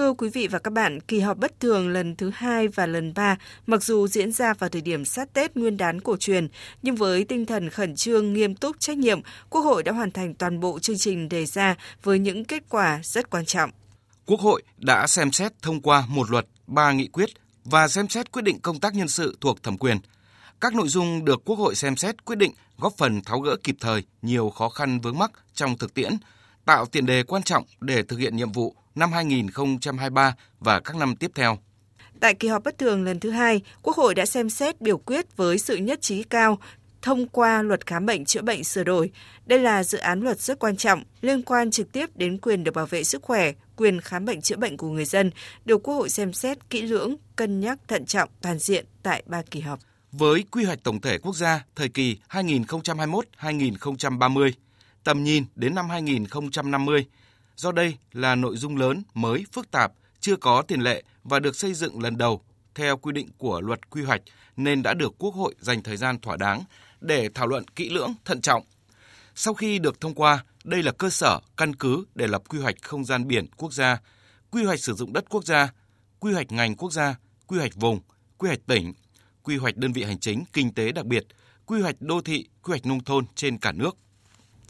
Thưa 0.00 0.12
quý 0.12 0.28
vị 0.28 0.46
và 0.46 0.58
các 0.58 0.72
bạn, 0.72 1.00
kỳ 1.00 1.20
họp 1.20 1.38
bất 1.38 1.60
thường 1.60 1.88
lần 1.88 2.16
thứ 2.16 2.30
hai 2.34 2.68
và 2.68 2.86
lần 2.86 3.14
ba, 3.14 3.36
mặc 3.66 3.82
dù 3.82 4.08
diễn 4.08 4.32
ra 4.32 4.54
vào 4.54 4.70
thời 4.70 4.80
điểm 4.80 5.04
sát 5.04 5.32
Tết 5.32 5.56
Nguyên 5.56 5.76
đán 5.76 6.00
cổ 6.00 6.16
truyền, 6.16 6.48
nhưng 6.82 6.96
với 6.96 7.24
tinh 7.24 7.46
thần 7.46 7.70
khẩn 7.70 7.96
trương, 7.96 8.32
nghiêm 8.32 8.54
túc, 8.54 8.80
trách 8.80 8.98
nhiệm, 8.98 9.20
Quốc 9.50 9.60
hội 9.60 9.82
đã 9.82 9.92
hoàn 9.92 10.10
thành 10.10 10.34
toàn 10.34 10.60
bộ 10.60 10.78
chương 10.78 10.98
trình 10.98 11.28
đề 11.28 11.46
ra 11.46 11.74
với 12.02 12.18
những 12.18 12.44
kết 12.44 12.62
quả 12.68 13.00
rất 13.02 13.30
quan 13.30 13.44
trọng. 13.44 13.70
Quốc 14.26 14.40
hội 14.40 14.62
đã 14.78 15.06
xem 15.06 15.32
xét 15.32 15.52
thông 15.62 15.80
qua 15.80 16.04
một 16.08 16.30
luật, 16.30 16.46
ba 16.66 16.92
nghị 16.92 17.08
quyết 17.08 17.30
và 17.64 17.88
xem 17.88 18.08
xét 18.08 18.32
quyết 18.32 18.42
định 18.42 18.60
công 18.60 18.80
tác 18.80 18.94
nhân 18.94 19.08
sự 19.08 19.36
thuộc 19.40 19.62
thẩm 19.62 19.78
quyền. 19.78 19.96
Các 20.60 20.74
nội 20.74 20.88
dung 20.88 21.24
được 21.24 21.42
Quốc 21.44 21.56
hội 21.56 21.74
xem 21.74 21.96
xét 21.96 22.24
quyết 22.24 22.36
định 22.36 22.52
góp 22.78 22.92
phần 22.98 23.20
tháo 23.20 23.40
gỡ 23.40 23.56
kịp 23.64 23.76
thời 23.80 24.04
nhiều 24.22 24.50
khó 24.50 24.68
khăn 24.68 25.00
vướng 25.00 25.18
mắc 25.18 25.30
trong 25.54 25.78
thực 25.78 25.94
tiễn, 25.94 26.12
tạo 26.64 26.86
tiền 26.86 27.06
đề 27.06 27.22
quan 27.22 27.42
trọng 27.42 27.64
để 27.80 28.02
thực 28.02 28.16
hiện 28.16 28.36
nhiệm 28.36 28.52
vụ 28.52 28.74
năm 28.94 29.12
2023 29.12 30.34
và 30.60 30.80
các 30.80 30.96
năm 30.96 31.16
tiếp 31.16 31.30
theo. 31.34 31.58
Tại 32.20 32.34
kỳ 32.34 32.48
họp 32.48 32.64
bất 32.64 32.78
thường 32.78 33.04
lần 33.04 33.20
thứ 33.20 33.30
hai, 33.30 33.60
Quốc 33.82 33.96
hội 33.96 34.14
đã 34.14 34.26
xem 34.26 34.50
xét 34.50 34.80
biểu 34.80 34.98
quyết 34.98 35.36
với 35.36 35.58
sự 35.58 35.76
nhất 35.76 36.02
trí 36.02 36.22
cao 36.22 36.58
thông 37.02 37.28
qua 37.28 37.62
luật 37.62 37.86
khám 37.86 38.06
bệnh 38.06 38.24
chữa 38.24 38.42
bệnh 38.42 38.64
sửa 38.64 38.84
đổi. 38.84 39.10
Đây 39.46 39.58
là 39.58 39.84
dự 39.84 39.98
án 39.98 40.20
luật 40.20 40.40
rất 40.40 40.58
quan 40.58 40.76
trọng, 40.76 41.02
liên 41.20 41.42
quan 41.42 41.70
trực 41.70 41.92
tiếp 41.92 42.16
đến 42.16 42.38
quyền 42.38 42.64
được 42.64 42.74
bảo 42.74 42.86
vệ 42.86 43.04
sức 43.04 43.22
khỏe, 43.22 43.52
quyền 43.76 44.00
khám 44.00 44.24
bệnh 44.24 44.40
chữa 44.40 44.56
bệnh 44.56 44.76
của 44.76 44.88
người 44.88 45.04
dân, 45.04 45.30
được 45.64 45.82
Quốc 45.82 45.94
hội 45.94 46.10
xem 46.10 46.32
xét 46.32 46.70
kỹ 46.70 46.82
lưỡng, 46.82 47.16
cân 47.36 47.60
nhắc 47.60 47.78
thận 47.88 48.06
trọng 48.06 48.28
toàn 48.40 48.58
diện 48.58 48.86
tại 49.02 49.22
ba 49.26 49.42
kỳ 49.50 49.60
họp. 49.60 49.80
Với 50.12 50.44
quy 50.50 50.64
hoạch 50.64 50.82
tổng 50.82 51.00
thể 51.00 51.18
quốc 51.18 51.36
gia 51.36 51.64
thời 51.76 51.88
kỳ 51.88 52.16
2021-2030, 52.28 54.52
tầm 55.04 55.24
nhìn 55.24 55.44
đến 55.54 55.74
năm 55.74 55.90
2050, 55.90 57.06
do 57.56 57.72
đây 57.72 57.96
là 58.12 58.34
nội 58.34 58.56
dung 58.56 58.76
lớn, 58.76 59.02
mới, 59.14 59.44
phức 59.52 59.70
tạp, 59.70 59.92
chưa 60.20 60.36
có 60.36 60.62
tiền 60.62 60.80
lệ 60.80 61.02
và 61.24 61.38
được 61.38 61.56
xây 61.56 61.74
dựng 61.74 62.02
lần 62.02 62.18
đầu 62.18 62.42
theo 62.74 62.96
quy 62.96 63.12
định 63.12 63.28
của 63.38 63.60
luật 63.60 63.90
quy 63.90 64.02
hoạch 64.02 64.22
nên 64.56 64.82
đã 64.82 64.94
được 64.94 65.14
Quốc 65.18 65.34
hội 65.34 65.54
dành 65.60 65.82
thời 65.82 65.96
gian 65.96 66.20
thỏa 66.20 66.36
đáng 66.36 66.64
để 67.00 67.28
thảo 67.34 67.46
luận 67.46 67.68
kỹ 67.68 67.90
lưỡng, 67.90 68.14
thận 68.24 68.40
trọng. 68.40 68.62
Sau 69.34 69.54
khi 69.54 69.78
được 69.78 70.00
thông 70.00 70.14
qua, 70.14 70.44
đây 70.64 70.82
là 70.82 70.92
cơ 70.92 71.10
sở, 71.10 71.40
căn 71.56 71.76
cứ 71.76 72.04
để 72.14 72.26
lập 72.26 72.42
quy 72.48 72.58
hoạch 72.58 72.82
không 72.82 73.04
gian 73.04 73.28
biển 73.28 73.46
quốc 73.56 73.72
gia, 73.72 74.00
quy 74.50 74.64
hoạch 74.64 74.80
sử 74.80 74.94
dụng 74.94 75.12
đất 75.12 75.24
quốc 75.28 75.44
gia, 75.44 75.72
quy 76.20 76.32
hoạch 76.32 76.52
ngành 76.52 76.76
quốc 76.76 76.92
gia, 76.92 77.14
quy 77.46 77.58
hoạch 77.58 77.74
vùng, 77.74 78.00
quy 78.38 78.48
hoạch 78.48 78.66
tỉnh, 78.66 78.92
quy 79.42 79.56
hoạch 79.56 79.76
đơn 79.76 79.92
vị 79.92 80.02
hành 80.02 80.18
chính 80.18 80.44
kinh 80.52 80.74
tế 80.74 80.92
đặc 80.92 81.06
biệt, 81.06 81.26
quy 81.66 81.80
hoạch 81.80 82.00
đô 82.00 82.20
thị, 82.20 82.48
quy 82.62 82.70
hoạch 82.70 82.86
nông 82.86 83.04
thôn 83.04 83.24
trên 83.34 83.58
cả 83.58 83.72
nước. 83.72 83.96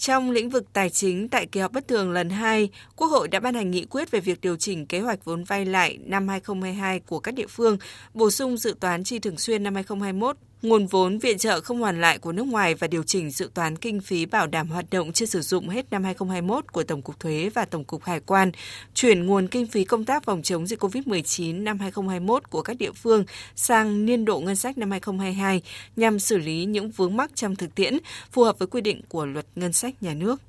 Trong 0.01 0.31
lĩnh 0.31 0.51
vực 0.51 0.65
tài 0.73 0.91
chính, 0.91 1.29
tại 1.29 1.47
kỳ 1.47 1.61
họp 1.61 1.73
bất 1.73 1.89
thường 1.89 2.13
lần 2.13 2.31
2, 2.31 2.71
Quốc 2.97 3.09
hội 3.09 3.29
đã 3.29 3.41
ban 3.41 3.55
hành 3.55 3.71
nghị 3.71 3.85
quyết 3.85 4.11
về 4.11 4.21
việc 4.21 4.41
điều 4.41 4.57
chỉnh 4.57 4.87
kế 4.87 5.01
hoạch 5.01 5.25
vốn 5.25 5.45
vay 5.45 5.65
lại 5.65 5.99
năm 6.05 6.29
2022 6.29 7.01
của 7.01 7.21
các 7.21 7.35
địa 7.35 7.47
phương, 7.47 7.79
bổ 8.15 8.31
sung 8.31 8.57
dự 8.57 8.75
toán 8.81 9.05
chi 9.05 9.19
thường 9.19 9.39
xuyên 9.39 9.63
năm 9.63 9.75
2021 9.75 10.37
nguồn 10.63 10.87
vốn 10.87 11.19
viện 11.19 11.39
trợ 11.39 11.61
không 11.61 11.81
hoàn 11.81 12.01
lại 12.01 12.19
của 12.19 12.33
nước 12.33 12.47
ngoài 12.47 12.75
và 12.75 12.87
điều 12.87 13.03
chỉnh 13.03 13.31
dự 13.31 13.51
toán 13.55 13.77
kinh 13.77 14.01
phí 14.01 14.27
bảo 14.27 14.47
đảm 14.47 14.69
hoạt 14.69 14.85
động 14.91 15.13
chưa 15.13 15.27
sử 15.27 15.41
dụng 15.41 15.69
hết 15.69 15.87
năm 15.91 16.05
2021 16.05 16.73
của 16.73 16.83
Tổng 16.83 17.03
cục 17.03 17.21
Thuế 17.21 17.51
và 17.55 17.65
Tổng 17.65 17.85
cục 17.85 18.05
Hải 18.05 18.21
quan, 18.21 18.51
chuyển 18.95 19.27
nguồn 19.27 19.49
kinh 19.49 19.67
phí 19.67 19.85
công 19.85 20.05
tác 20.05 20.25
phòng 20.25 20.43
chống 20.43 20.67
dịch 20.67 20.83
COVID-19 20.83 21.63
năm 21.63 21.79
2021 21.79 22.51
của 22.51 22.63
các 22.63 22.77
địa 22.79 22.93
phương 22.93 23.25
sang 23.55 24.07
niên 24.07 24.25
độ 24.25 24.41
ngân 24.41 24.57
sách 24.57 24.79
năm 24.79 24.91
2022 24.91 25.63
nhằm 25.97 26.19
xử 26.19 26.39
lý 26.39 26.65
những 26.65 26.91
vướng 26.91 27.17
mắc 27.17 27.31
trong 27.35 27.57
thực 27.57 27.75
tiễn 27.75 27.99
phù 28.33 28.45
hợp 28.45 28.59
với 28.59 28.69
quy 28.69 28.81
định 28.81 29.01
của 29.09 29.27
luật 29.27 29.47
ngân 29.55 29.73
sách 29.73 30.03
nhà 30.03 30.15
nước. 30.15 30.43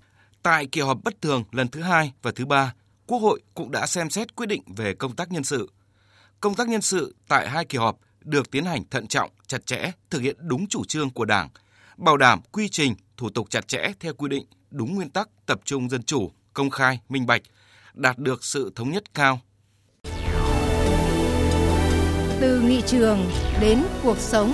Tại 0.43 0.65
kỳ 0.65 0.81
họp 0.81 1.03
bất 1.03 1.21
thường 1.21 1.43
lần 1.51 1.67
thứ 1.67 1.81
hai 1.81 2.13
và 2.21 2.31
thứ 2.36 2.45
ba, 2.45 2.74
Quốc 3.07 3.19
hội 3.19 3.41
cũng 3.53 3.71
đã 3.71 3.88
xem 3.88 4.09
xét 4.09 4.36
quyết 4.36 4.45
định 4.45 4.62
về 4.75 4.93
công 4.93 5.15
tác 5.15 5.31
nhân 5.31 5.43
sự. 5.43 5.71
Công 6.39 6.55
tác 6.55 6.67
nhân 6.67 6.81
sự 6.81 7.15
tại 7.27 7.50
hai 7.50 7.65
kỳ 7.65 7.77
họp– 7.77 8.00
được 8.25 8.51
tiến 8.51 8.65
hành 8.65 8.83
thận 8.89 9.07
trọng, 9.07 9.31
chặt 9.51 9.65
chẽ, 9.65 9.91
thực 10.10 10.22
hiện 10.22 10.36
đúng 10.39 10.67
chủ 10.67 10.86
trương 10.86 11.10
của 11.10 11.25
Đảng, 11.25 11.50
bảo 11.98 12.17
đảm 12.17 12.41
quy 12.51 12.70
trình, 12.70 12.96
thủ 13.17 13.29
tục 13.29 13.48
chặt 13.50 13.67
chẽ 13.67 13.91
theo 14.00 14.13
quy 14.13 14.29
định, 14.29 14.46
đúng 14.70 14.96
nguyên 14.96 15.10
tắc 15.10 15.29
tập 15.46 15.62
trung 15.65 15.89
dân 15.89 16.03
chủ, 16.03 16.31
công 16.53 16.70
khai, 16.70 17.00
minh 17.10 17.25
bạch, 17.25 17.41
đạt 17.93 18.17
được 18.17 18.43
sự 18.43 18.72
thống 18.75 18.91
nhất 18.91 19.13
cao. 19.13 19.39
Từ 22.41 22.62
nghị 22.62 22.81
trường 22.88 23.31
đến 23.62 23.84
cuộc 24.03 24.17
sống 24.17 24.53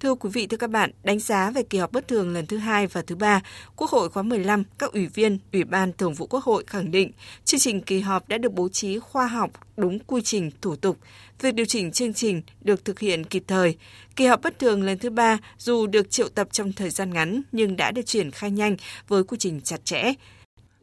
Thưa 0.00 0.14
quý 0.14 0.30
vị, 0.32 0.46
thưa 0.46 0.56
các 0.56 0.70
bạn, 0.70 0.90
đánh 1.02 1.18
giá 1.18 1.50
về 1.50 1.62
kỳ 1.62 1.78
họp 1.78 1.92
bất 1.92 2.08
thường 2.08 2.32
lần 2.32 2.46
thứ 2.46 2.58
hai 2.58 2.86
và 2.86 3.02
thứ 3.02 3.16
ba, 3.16 3.40
Quốc 3.76 3.90
hội 3.90 4.08
khóa 4.08 4.22
15, 4.22 4.64
các 4.78 4.92
ủy 4.92 5.06
viên, 5.06 5.38
Ủy 5.52 5.64
ban 5.64 5.92
Thường 5.92 6.14
vụ 6.14 6.26
Quốc 6.26 6.44
hội 6.44 6.64
khẳng 6.66 6.90
định 6.90 7.12
chương 7.44 7.60
trình 7.60 7.80
kỳ 7.80 8.00
họp 8.00 8.28
đã 8.28 8.38
được 8.38 8.52
bố 8.52 8.68
trí 8.68 8.98
khoa 8.98 9.26
học, 9.26 9.50
đúng 9.76 9.98
quy 9.98 10.22
trình, 10.22 10.50
thủ 10.60 10.76
tục. 10.76 10.98
Việc 11.40 11.54
điều 11.54 11.66
chỉnh 11.66 11.92
chương 11.92 12.14
trình 12.14 12.42
được 12.60 12.84
thực 12.84 12.98
hiện 12.98 13.24
kịp 13.24 13.44
thời. 13.46 13.76
Kỳ 14.16 14.26
họp 14.26 14.42
bất 14.42 14.58
thường 14.58 14.82
lần 14.82 14.98
thứ 14.98 15.10
ba 15.10 15.38
dù 15.58 15.86
được 15.86 16.10
triệu 16.10 16.28
tập 16.28 16.48
trong 16.52 16.72
thời 16.72 16.90
gian 16.90 17.10
ngắn 17.10 17.42
nhưng 17.52 17.76
đã 17.76 17.90
được 17.90 18.06
triển 18.06 18.30
khai 18.30 18.50
nhanh 18.50 18.76
với 19.08 19.24
quy 19.24 19.36
trình 19.38 19.60
chặt 19.60 19.84
chẽ. 19.84 20.12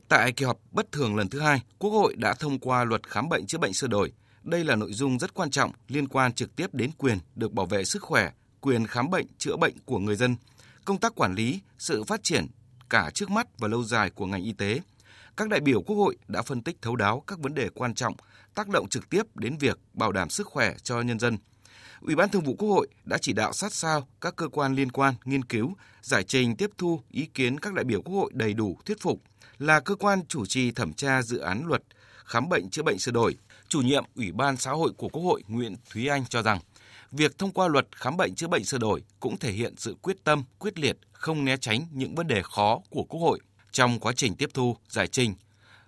Tại 0.08 0.32
kỳ 0.32 0.46
họp 0.46 0.60
bất 0.72 0.92
thường 0.92 1.16
lần 1.16 1.30
thứ 1.30 1.40
hai, 1.40 1.62
Quốc 1.80 1.92
hội 1.92 2.16
đã 2.16 2.34
thông 2.34 2.60
qua 2.60 2.84
luật 2.84 3.10
khám 3.10 3.30
bệnh 3.30 3.46
chữa 3.46 3.58
bệnh 3.58 3.74
sửa 3.74 3.88
đổi. 3.88 4.12
Đây 4.44 4.64
là 4.64 4.76
nội 4.76 4.94
dung 4.94 5.20
rất 5.20 5.34
quan 5.34 5.50
trọng 5.50 5.72
liên 5.88 6.08
quan 6.08 6.34
trực 6.34 6.56
tiếp 6.56 6.74
đến 6.74 6.92
quyền 6.98 7.18
được 7.36 7.54
bảo 7.54 7.66
vệ 7.66 7.86
sức 7.86 8.02
khỏe 8.02 8.32
quyền 8.66 8.88
khám 8.88 9.10
bệnh, 9.10 9.28
chữa 9.38 9.56
bệnh 9.56 9.74
của 9.86 10.00
người 10.00 10.16
dân, 10.16 10.36
công 10.86 11.00
tác 11.00 11.16
quản 11.16 11.36
lý, 11.36 11.62
sự 11.78 12.04
phát 12.04 12.24
triển 12.24 12.48
cả 12.90 13.12
trước 13.14 13.30
mắt 13.30 13.48
và 13.58 13.68
lâu 13.68 13.84
dài 13.84 14.10
của 14.10 14.26
ngành 14.26 14.44
y 14.44 14.54
tế. 14.54 14.82
Các 15.38 15.50
đại 15.50 15.60
biểu 15.60 15.82
Quốc 15.82 15.96
hội 15.96 16.18
đã 16.28 16.42
phân 16.42 16.62
tích 16.62 16.82
thấu 16.82 16.96
đáo 16.96 17.24
các 17.28 17.40
vấn 17.40 17.54
đề 17.54 17.70
quan 17.70 17.94
trọng 17.94 18.16
tác 18.56 18.70
động 18.70 18.90
trực 18.90 19.10
tiếp 19.10 19.36
đến 19.36 19.58
việc 19.58 19.80
bảo 19.94 20.12
đảm 20.12 20.30
sức 20.30 20.48
khỏe 20.48 20.74
cho 20.84 21.02
nhân 21.02 21.20
dân. 21.20 21.38
Ủy 22.02 22.16
ban 22.16 22.30
Thường 22.30 22.44
vụ 22.44 22.56
Quốc 22.56 22.70
hội 22.70 22.88
đã 23.04 23.18
chỉ 23.18 23.34
đạo 23.34 23.54
sát 23.54 23.74
sao 23.74 24.08
các 24.22 24.36
cơ 24.36 24.48
quan 24.48 24.76
liên 24.76 24.92
quan 24.92 25.14
nghiên 25.26 25.46
cứu, 25.46 25.74
giải 26.02 26.24
trình 26.24 26.56
tiếp 26.56 26.70
thu 26.78 27.02
ý 27.12 27.26
kiến 27.34 27.60
các 27.60 27.74
đại 27.74 27.86
biểu 27.86 28.02
Quốc 28.02 28.16
hội 28.16 28.32
đầy 28.34 28.54
đủ 28.54 28.78
thuyết 28.86 29.02
phục, 29.02 29.22
là 29.58 29.80
cơ 29.80 29.96
quan 29.96 30.26
chủ 30.28 30.46
trì 30.46 30.72
thẩm 30.72 30.94
tra 30.94 31.22
dự 31.22 31.38
án 31.38 31.66
luật 31.66 31.84
khám 32.26 32.50
bệnh 32.50 32.70
chữa 32.70 32.84
bệnh 32.84 33.00
sửa 33.00 33.12
đổi. 33.12 33.38
Chủ 33.68 33.82
nhiệm 33.82 34.04
Ủy 34.16 34.32
ban 34.32 34.58
xã 34.58 34.72
hội 34.72 34.92
của 34.98 35.10
Quốc 35.10 35.24
hội 35.24 35.44
Nguyễn 35.48 35.76
Thúy 35.90 36.08
Anh 36.08 36.26
cho 36.26 36.42
rằng, 36.42 36.60
việc 37.16 37.38
thông 37.38 37.52
qua 37.52 37.68
luật 37.68 37.88
khám 37.96 38.18
bệnh 38.18 38.36
chữa 38.36 38.48
bệnh 38.48 38.66
sửa 38.66 38.78
đổi 38.78 39.04
cũng 39.20 39.38
thể 39.38 39.52
hiện 39.52 39.74
sự 39.78 39.96
quyết 40.02 40.24
tâm, 40.24 40.44
quyết 40.60 40.80
liệt, 40.80 40.98
không 41.12 41.46
né 41.46 41.58
tránh 41.58 41.88
những 41.92 42.16
vấn 42.16 42.28
đề 42.28 42.42
khó 42.44 42.82
của 42.90 43.04
Quốc 43.04 43.20
hội 43.20 43.40
trong 43.72 44.00
quá 44.00 44.14
trình 44.16 44.36
tiếp 44.36 44.50
thu, 44.54 44.78
giải 44.90 45.08
trình. 45.08 45.36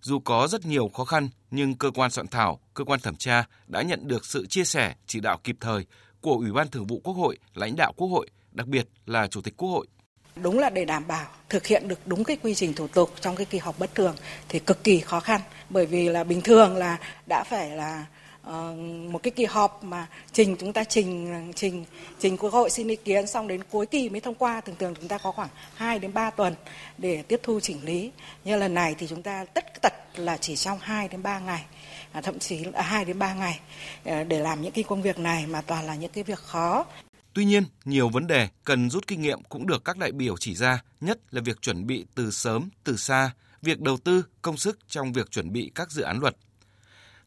Dù 0.01 0.19
có 0.19 0.47
rất 0.47 0.65
nhiều 0.65 0.89
khó 0.89 1.05
khăn, 1.05 1.29
nhưng 1.51 1.75
cơ 1.75 1.91
quan 1.91 2.11
soạn 2.11 2.27
thảo, 2.27 2.59
cơ 2.73 2.83
quan 2.83 2.99
thẩm 2.99 3.15
tra 3.15 3.45
đã 3.67 3.81
nhận 3.81 4.07
được 4.07 4.25
sự 4.25 4.45
chia 4.45 4.63
sẻ, 4.63 4.95
chỉ 5.07 5.19
đạo 5.19 5.39
kịp 5.43 5.55
thời 5.59 5.85
của 6.21 6.33
Ủy 6.33 6.51
ban 6.51 6.67
Thường 6.67 6.87
vụ 6.87 7.01
Quốc 7.03 7.13
hội, 7.13 7.37
lãnh 7.53 7.75
đạo 7.75 7.93
Quốc 7.97 8.07
hội, 8.07 8.27
đặc 8.51 8.67
biệt 8.67 8.87
là 9.05 9.27
Chủ 9.27 9.41
tịch 9.41 9.57
Quốc 9.57 9.69
hội. 9.69 9.87
Đúng 10.35 10.59
là 10.59 10.69
để 10.69 10.85
đảm 10.85 11.07
bảo 11.07 11.25
thực 11.49 11.67
hiện 11.67 11.87
được 11.87 11.99
đúng 12.05 12.23
cái 12.23 12.37
quy 12.43 12.55
trình 12.55 12.73
thủ 12.73 12.87
tục 12.87 13.11
trong 13.21 13.35
cái 13.35 13.45
kỳ 13.45 13.57
họp 13.57 13.79
bất 13.79 13.95
thường 13.95 14.15
thì 14.49 14.59
cực 14.59 14.83
kỳ 14.83 14.99
khó 14.99 15.19
khăn 15.19 15.41
bởi 15.69 15.85
vì 15.85 16.09
là 16.09 16.23
bình 16.23 16.41
thường 16.41 16.75
là 16.75 16.97
đã 17.25 17.43
phải 17.43 17.69
là 17.69 18.05
Ờ, 18.47 18.75
một 19.11 19.23
cái 19.23 19.31
kỳ 19.31 19.45
họp 19.45 19.83
mà 19.83 20.07
trình 20.33 20.55
chúng 20.59 20.73
ta 20.73 20.83
trình 20.83 21.33
trình 21.55 21.85
trình 22.19 22.37
quốc 22.37 22.53
hội 22.53 22.69
xin 22.69 22.87
ý 22.87 22.95
kiến 22.95 23.27
xong 23.27 23.47
đến 23.47 23.61
cuối 23.71 23.85
kỳ 23.85 24.09
mới 24.09 24.21
thông 24.21 24.35
qua. 24.35 24.61
Thường 24.61 24.75
thường 24.79 24.93
chúng 24.95 25.07
ta 25.07 25.17
có 25.17 25.31
khoảng 25.31 25.49
2 25.75 25.99
đến 25.99 26.13
3 26.13 26.29
tuần 26.29 26.55
để 26.97 27.21
tiếp 27.21 27.39
thu 27.43 27.59
chỉnh 27.59 27.77
lý. 27.83 28.11
Như 28.45 28.55
lần 28.55 28.73
này 28.73 28.95
thì 28.97 29.07
chúng 29.07 29.23
ta 29.23 29.45
tất 29.45 29.81
tật 29.81 29.93
là 30.15 30.37
chỉ 30.37 30.55
trong 30.55 30.79
2 30.81 31.07
đến 31.07 31.23
3 31.23 31.39
ngày 31.39 31.65
à, 32.11 32.21
thậm 32.21 32.39
chí 32.39 32.63
là 32.63 32.81
2 32.81 33.05
đến 33.05 33.19
3 33.19 33.33
ngày 33.33 33.59
ờ, 34.03 34.23
để 34.23 34.39
làm 34.39 34.61
những 34.61 34.71
cái 34.71 34.83
công 34.83 35.01
việc 35.01 35.19
này 35.19 35.47
mà 35.47 35.61
toàn 35.61 35.85
là 35.85 35.95
những 35.95 36.11
cái 36.11 36.23
việc 36.23 36.39
khó. 36.39 36.85
Tuy 37.33 37.45
nhiên, 37.45 37.63
nhiều 37.85 38.09
vấn 38.09 38.27
đề 38.27 38.47
cần 38.63 38.89
rút 38.89 39.07
kinh 39.07 39.21
nghiệm 39.21 39.43
cũng 39.43 39.67
được 39.67 39.85
các 39.85 39.97
đại 39.97 40.11
biểu 40.11 40.37
chỉ 40.37 40.55
ra, 40.55 40.83
nhất 41.01 41.19
là 41.31 41.41
việc 41.41 41.61
chuẩn 41.61 41.87
bị 41.87 42.05
từ 42.15 42.31
sớm, 42.31 42.69
từ 42.83 42.97
xa, 42.97 43.31
việc 43.61 43.79
đầu 43.79 43.97
tư, 43.97 44.23
công 44.41 44.57
sức 44.57 44.79
trong 44.87 45.13
việc 45.13 45.31
chuẩn 45.31 45.51
bị 45.51 45.71
các 45.75 45.91
dự 45.91 46.01
án 46.03 46.19
luật. 46.19 46.35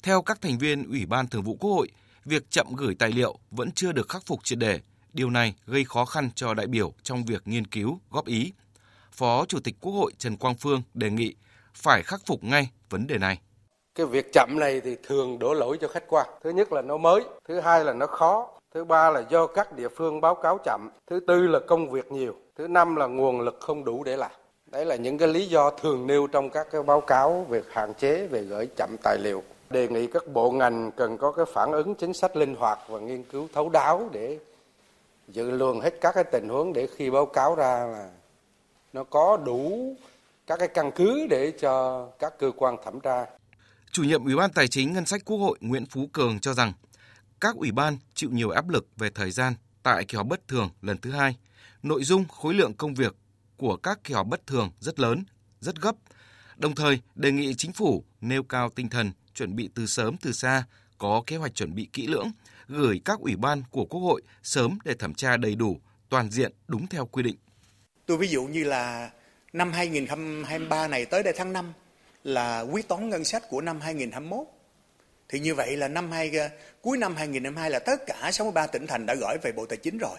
Theo 0.02 0.22
các 0.22 0.40
thành 0.40 0.58
viên 0.58 0.90
Ủy 0.90 1.06
ban 1.06 1.28
Thường 1.28 1.42
vụ 1.42 1.56
Quốc 1.60 1.70
hội, 1.70 1.88
việc 2.24 2.50
chậm 2.50 2.66
gửi 2.76 2.94
tài 2.98 3.12
liệu 3.12 3.38
vẫn 3.50 3.72
chưa 3.72 3.92
được 3.92 4.08
khắc 4.08 4.22
phục 4.26 4.44
triệt 4.44 4.58
đề. 4.58 4.80
Điều 5.12 5.30
này 5.30 5.54
gây 5.66 5.84
khó 5.84 6.04
khăn 6.04 6.30
cho 6.34 6.54
đại 6.54 6.66
biểu 6.66 6.92
trong 7.02 7.24
việc 7.24 7.42
nghiên 7.44 7.66
cứu, 7.66 7.98
góp 8.10 8.26
ý. 8.26 8.52
Phó 9.12 9.44
Chủ 9.44 9.58
tịch 9.64 9.74
Quốc 9.80 9.92
hội 9.92 10.12
Trần 10.18 10.36
Quang 10.36 10.54
Phương 10.54 10.82
đề 10.94 11.10
nghị 11.10 11.34
phải 11.74 12.02
khắc 12.02 12.20
phục 12.26 12.44
ngay 12.44 12.70
vấn 12.90 13.06
đề 13.06 13.18
này. 13.18 13.38
Cái 13.94 14.06
việc 14.06 14.26
chậm 14.32 14.48
này 14.58 14.80
thì 14.80 14.96
thường 15.02 15.38
đổ 15.38 15.54
lỗi 15.54 15.78
cho 15.80 15.88
khách 15.88 16.04
quan. 16.08 16.26
Thứ 16.44 16.50
nhất 16.50 16.72
là 16.72 16.82
nó 16.82 16.96
mới, 16.96 17.20
thứ 17.48 17.60
hai 17.60 17.84
là 17.84 17.92
nó 17.92 18.06
khó, 18.06 18.48
thứ 18.74 18.84
ba 18.84 19.10
là 19.10 19.22
do 19.30 19.46
các 19.46 19.72
địa 19.72 19.88
phương 19.96 20.20
báo 20.20 20.34
cáo 20.34 20.58
chậm, 20.64 20.90
thứ 21.10 21.20
tư 21.26 21.46
là 21.46 21.58
công 21.68 21.90
việc 21.90 22.12
nhiều, 22.12 22.36
thứ 22.58 22.68
năm 22.68 22.96
là 22.96 23.06
nguồn 23.06 23.40
lực 23.40 23.56
không 23.60 23.84
đủ 23.84 24.04
để 24.04 24.16
làm. 24.16 24.30
Đấy 24.66 24.84
là 24.84 24.96
những 24.96 25.18
cái 25.18 25.28
lý 25.28 25.46
do 25.46 25.70
thường 25.70 26.06
nêu 26.06 26.26
trong 26.26 26.50
các 26.50 26.66
cái 26.72 26.82
báo 26.82 27.00
cáo 27.00 27.46
về 27.48 27.62
hạn 27.70 27.94
chế 27.94 28.26
về 28.26 28.42
gửi 28.42 28.68
chậm 28.76 28.96
tài 29.02 29.18
liệu. 29.18 29.42
Đề 29.70 29.88
nghị 29.88 30.06
các 30.06 30.26
bộ 30.32 30.50
ngành 30.50 30.90
cần 30.96 31.18
có 31.18 31.32
cái 31.32 31.44
phản 31.54 31.72
ứng 31.72 31.94
chính 31.94 32.14
sách 32.14 32.36
linh 32.36 32.54
hoạt 32.54 32.78
và 32.88 33.00
nghiên 33.00 33.22
cứu 33.22 33.48
thấu 33.54 33.68
đáo 33.68 34.10
để 34.12 34.38
dự 35.28 35.50
lường 35.50 35.80
hết 35.80 35.94
các 36.00 36.14
cái 36.14 36.24
tình 36.32 36.48
huống 36.48 36.72
để 36.72 36.88
khi 36.96 37.10
báo 37.10 37.26
cáo 37.26 37.54
ra 37.54 37.86
là 37.86 38.10
nó 38.92 39.04
có 39.04 39.36
đủ 39.36 39.94
các 40.46 40.58
cái 40.58 40.68
căn 40.68 40.90
cứ 40.94 41.26
để 41.30 41.52
cho 41.60 42.06
các 42.18 42.38
cơ 42.38 42.50
quan 42.56 42.76
thẩm 42.84 43.00
tra. 43.00 43.26
Chủ 43.92 44.02
nhiệm 44.02 44.24
Ủy 44.24 44.36
ban 44.36 44.52
Tài 44.52 44.68
chính 44.68 44.92
Ngân 44.92 45.06
sách 45.06 45.22
Quốc 45.24 45.36
hội 45.36 45.58
Nguyễn 45.60 45.86
Phú 45.86 46.08
Cường 46.12 46.40
cho 46.40 46.54
rằng 46.54 46.72
các 47.40 47.56
ủy 47.56 47.72
ban 47.72 47.96
chịu 48.14 48.30
nhiều 48.32 48.50
áp 48.50 48.68
lực 48.68 48.86
về 48.96 49.10
thời 49.10 49.30
gian 49.30 49.54
tại 49.82 50.04
kỳ 50.04 50.16
họp 50.16 50.26
bất 50.26 50.48
thường 50.48 50.70
lần 50.82 50.98
thứ 50.98 51.10
hai. 51.10 51.36
Nội 51.82 52.04
dung 52.04 52.24
khối 52.28 52.54
lượng 52.54 52.74
công 52.74 52.94
việc 52.94 53.16
của 53.56 53.76
các 53.76 54.04
kỳ 54.04 54.14
họp 54.14 54.26
bất 54.26 54.46
thường 54.46 54.70
rất 54.80 55.00
lớn, 55.00 55.24
rất 55.60 55.80
gấp. 55.80 55.96
Đồng 56.56 56.74
thời 56.74 57.00
đề 57.14 57.32
nghị 57.32 57.54
chính 57.54 57.72
phủ 57.72 58.04
nêu 58.20 58.42
cao 58.42 58.70
tinh 58.70 58.88
thần 58.88 59.12
chuẩn 59.40 59.56
bị 59.56 59.68
từ 59.74 59.86
sớm 59.86 60.16
từ 60.22 60.32
xa, 60.32 60.64
có 60.98 61.22
kế 61.26 61.36
hoạch 61.36 61.54
chuẩn 61.54 61.74
bị 61.74 61.88
kỹ 61.92 62.06
lưỡng, 62.06 62.30
gửi 62.68 63.00
các 63.04 63.18
ủy 63.18 63.36
ban 63.36 63.62
của 63.70 63.84
Quốc 63.84 64.00
hội 64.00 64.22
sớm 64.42 64.78
để 64.84 64.94
thẩm 64.94 65.14
tra 65.14 65.36
đầy 65.36 65.54
đủ, 65.54 65.80
toàn 66.08 66.30
diện 66.30 66.52
đúng 66.68 66.86
theo 66.86 67.06
quy 67.06 67.22
định. 67.22 67.36
Tôi 68.06 68.16
ví 68.16 68.28
dụ 68.28 68.44
như 68.44 68.64
là 68.64 69.10
năm 69.52 69.72
2023 69.72 70.88
này 70.88 71.04
tới 71.04 71.22
đây 71.22 71.34
tháng 71.36 71.52
5 71.52 71.72
là 72.24 72.60
quyết 72.60 72.88
toán 72.88 73.08
ngân 73.08 73.24
sách 73.24 73.48
của 73.48 73.60
năm 73.60 73.80
2021 73.80 74.46
thì 75.28 75.40
như 75.40 75.54
vậy 75.54 75.76
là 75.76 75.88
năm 75.88 76.10
hai 76.10 76.30
ờ, 76.38 76.48
cuối 76.82 76.98
năm 76.98 77.16
2022 77.16 77.70
là 77.70 77.78
tất 77.78 78.06
cả 78.06 78.30
63 78.32 78.66
tỉnh 78.66 78.86
thành 78.86 79.06
đã 79.06 79.14
gửi 79.14 79.38
về 79.42 79.52
Bộ 79.52 79.66
Tài 79.66 79.76
chính 79.76 79.98
rồi. 79.98 80.18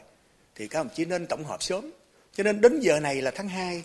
Thì 0.55 0.67
các 0.67 0.79
đồng 0.79 0.89
chí 0.95 1.05
nên 1.05 1.27
tổng 1.27 1.43
hợp 1.43 1.63
sớm. 1.63 1.91
Cho 2.33 2.43
nên 2.43 2.61
đến 2.61 2.79
giờ 2.79 2.99
này 2.99 3.21
là 3.21 3.31
tháng 3.35 3.49
2 3.49 3.83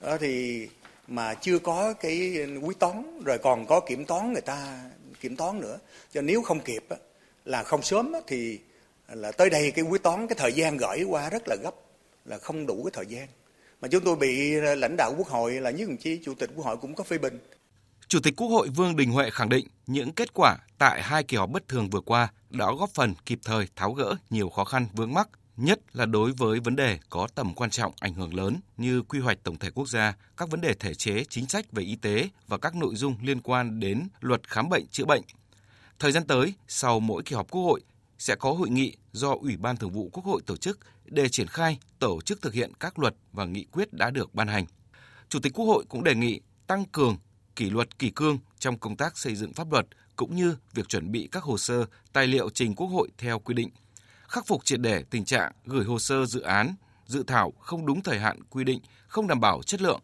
đó 0.00 0.08
ờ, 0.08 0.18
thì 0.18 0.68
mà 1.10 1.34
chưa 1.34 1.58
có 1.58 1.92
cái 1.92 2.46
quý 2.62 2.74
toán 2.78 3.20
rồi 3.24 3.38
còn 3.38 3.66
có 3.66 3.80
kiểm 3.80 4.04
toán 4.04 4.32
người 4.32 4.42
ta 4.42 4.90
kiểm 5.20 5.36
toán 5.36 5.60
nữa. 5.60 5.78
Cho 6.12 6.20
nếu 6.20 6.42
không 6.42 6.60
kịp 6.60 6.84
là 7.44 7.62
không 7.62 7.82
sớm 7.82 8.12
thì 8.26 8.58
là 9.08 9.32
tới 9.32 9.50
đây 9.50 9.70
cái 9.70 9.84
quý 9.84 9.98
toán 9.98 10.26
cái 10.28 10.36
thời 10.38 10.52
gian 10.52 10.76
gửi 10.76 11.02
qua 11.02 11.30
rất 11.30 11.42
là 11.46 11.56
gấp 11.62 11.74
là 12.24 12.38
không 12.38 12.66
đủ 12.66 12.82
cái 12.84 12.90
thời 12.94 13.06
gian. 13.06 13.28
Mà 13.80 13.88
chúng 13.88 14.04
tôi 14.04 14.16
bị 14.16 14.52
lãnh 14.52 14.94
đạo 14.98 15.14
quốc 15.18 15.28
hội 15.28 15.52
là 15.52 15.70
như 15.70 15.86
đồng 15.86 15.96
chí 15.96 16.20
chủ 16.24 16.34
tịch 16.34 16.50
quốc 16.54 16.66
hội 16.66 16.76
cũng 16.76 16.94
có 16.94 17.04
phê 17.04 17.18
bình. 17.18 17.38
Chủ 18.08 18.20
tịch 18.22 18.34
Quốc 18.36 18.48
hội 18.48 18.68
Vương 18.68 18.96
Đình 18.96 19.10
Huệ 19.10 19.30
khẳng 19.30 19.48
định 19.48 19.66
những 19.86 20.12
kết 20.12 20.34
quả 20.34 20.56
tại 20.78 21.02
hai 21.02 21.22
kỳ 21.22 21.36
họp 21.36 21.50
bất 21.50 21.68
thường 21.68 21.90
vừa 21.90 22.00
qua 22.00 22.32
đã 22.50 22.66
góp 22.78 22.90
phần 22.94 23.14
kịp 23.26 23.38
thời 23.44 23.68
tháo 23.76 23.92
gỡ 23.92 24.16
nhiều 24.30 24.50
khó 24.50 24.64
khăn 24.64 24.86
vướng 24.92 25.14
mắc, 25.14 25.28
nhất 25.60 25.80
là 25.92 26.06
đối 26.06 26.32
với 26.32 26.60
vấn 26.60 26.76
đề 26.76 26.98
có 27.10 27.28
tầm 27.34 27.54
quan 27.54 27.70
trọng 27.70 27.92
ảnh 28.00 28.14
hưởng 28.14 28.34
lớn 28.34 28.60
như 28.76 29.02
quy 29.02 29.18
hoạch 29.18 29.38
tổng 29.42 29.58
thể 29.58 29.70
quốc 29.70 29.88
gia, 29.88 30.16
các 30.36 30.50
vấn 30.50 30.60
đề 30.60 30.74
thể 30.74 30.94
chế, 30.94 31.24
chính 31.28 31.48
sách 31.48 31.72
về 31.72 31.82
y 31.82 31.96
tế 31.96 32.28
và 32.48 32.58
các 32.58 32.74
nội 32.74 32.94
dung 32.96 33.16
liên 33.22 33.40
quan 33.40 33.80
đến 33.80 34.08
luật 34.20 34.48
khám 34.48 34.68
bệnh 34.68 34.86
chữa 34.86 35.04
bệnh. 35.04 35.22
Thời 35.98 36.12
gian 36.12 36.26
tới, 36.26 36.54
sau 36.68 37.00
mỗi 37.00 37.22
kỳ 37.22 37.36
họp 37.36 37.50
Quốc 37.50 37.62
hội 37.62 37.80
sẽ 38.18 38.34
có 38.34 38.52
hội 38.52 38.70
nghị 38.70 38.96
do 39.12 39.34
Ủy 39.40 39.56
ban 39.56 39.76
Thường 39.76 39.90
vụ 39.90 40.10
Quốc 40.12 40.24
hội 40.24 40.42
tổ 40.46 40.56
chức 40.56 40.78
để 41.04 41.28
triển 41.28 41.46
khai 41.46 41.78
tổ 41.98 42.20
chức 42.20 42.42
thực 42.42 42.54
hiện 42.54 42.72
các 42.80 42.98
luật 42.98 43.14
và 43.32 43.44
nghị 43.44 43.64
quyết 43.64 43.92
đã 43.92 44.10
được 44.10 44.34
ban 44.34 44.48
hành. 44.48 44.64
Chủ 45.28 45.38
tịch 45.40 45.52
Quốc 45.54 45.66
hội 45.66 45.84
cũng 45.88 46.04
đề 46.04 46.14
nghị 46.14 46.40
tăng 46.66 46.84
cường 46.84 47.16
kỷ 47.56 47.70
luật 47.70 47.98
kỷ 47.98 48.10
cương 48.10 48.38
trong 48.58 48.78
công 48.78 48.96
tác 48.96 49.18
xây 49.18 49.34
dựng 49.34 49.52
pháp 49.52 49.72
luật 49.72 49.86
cũng 50.16 50.36
như 50.36 50.56
việc 50.74 50.88
chuẩn 50.88 51.12
bị 51.12 51.28
các 51.32 51.42
hồ 51.42 51.58
sơ, 51.58 51.84
tài 52.12 52.26
liệu 52.26 52.50
trình 52.50 52.74
Quốc 52.74 52.86
hội 52.86 53.08
theo 53.18 53.38
quy 53.38 53.54
định. 53.54 53.70
Khắc 54.30 54.46
phục 54.46 54.64
triệt 54.64 54.80
để 54.80 55.02
tình 55.10 55.24
trạng 55.24 55.52
gửi 55.66 55.84
hồ 55.84 55.98
sơ 55.98 56.26
dự 56.26 56.40
án, 56.40 56.74
dự 57.06 57.22
thảo 57.26 57.52
không 57.60 57.86
đúng 57.86 58.02
thời 58.02 58.18
hạn 58.18 58.38
quy 58.50 58.64
định, 58.64 58.80
không 59.06 59.26
đảm 59.26 59.40
bảo 59.40 59.62
chất 59.62 59.82
lượng. 59.82 60.00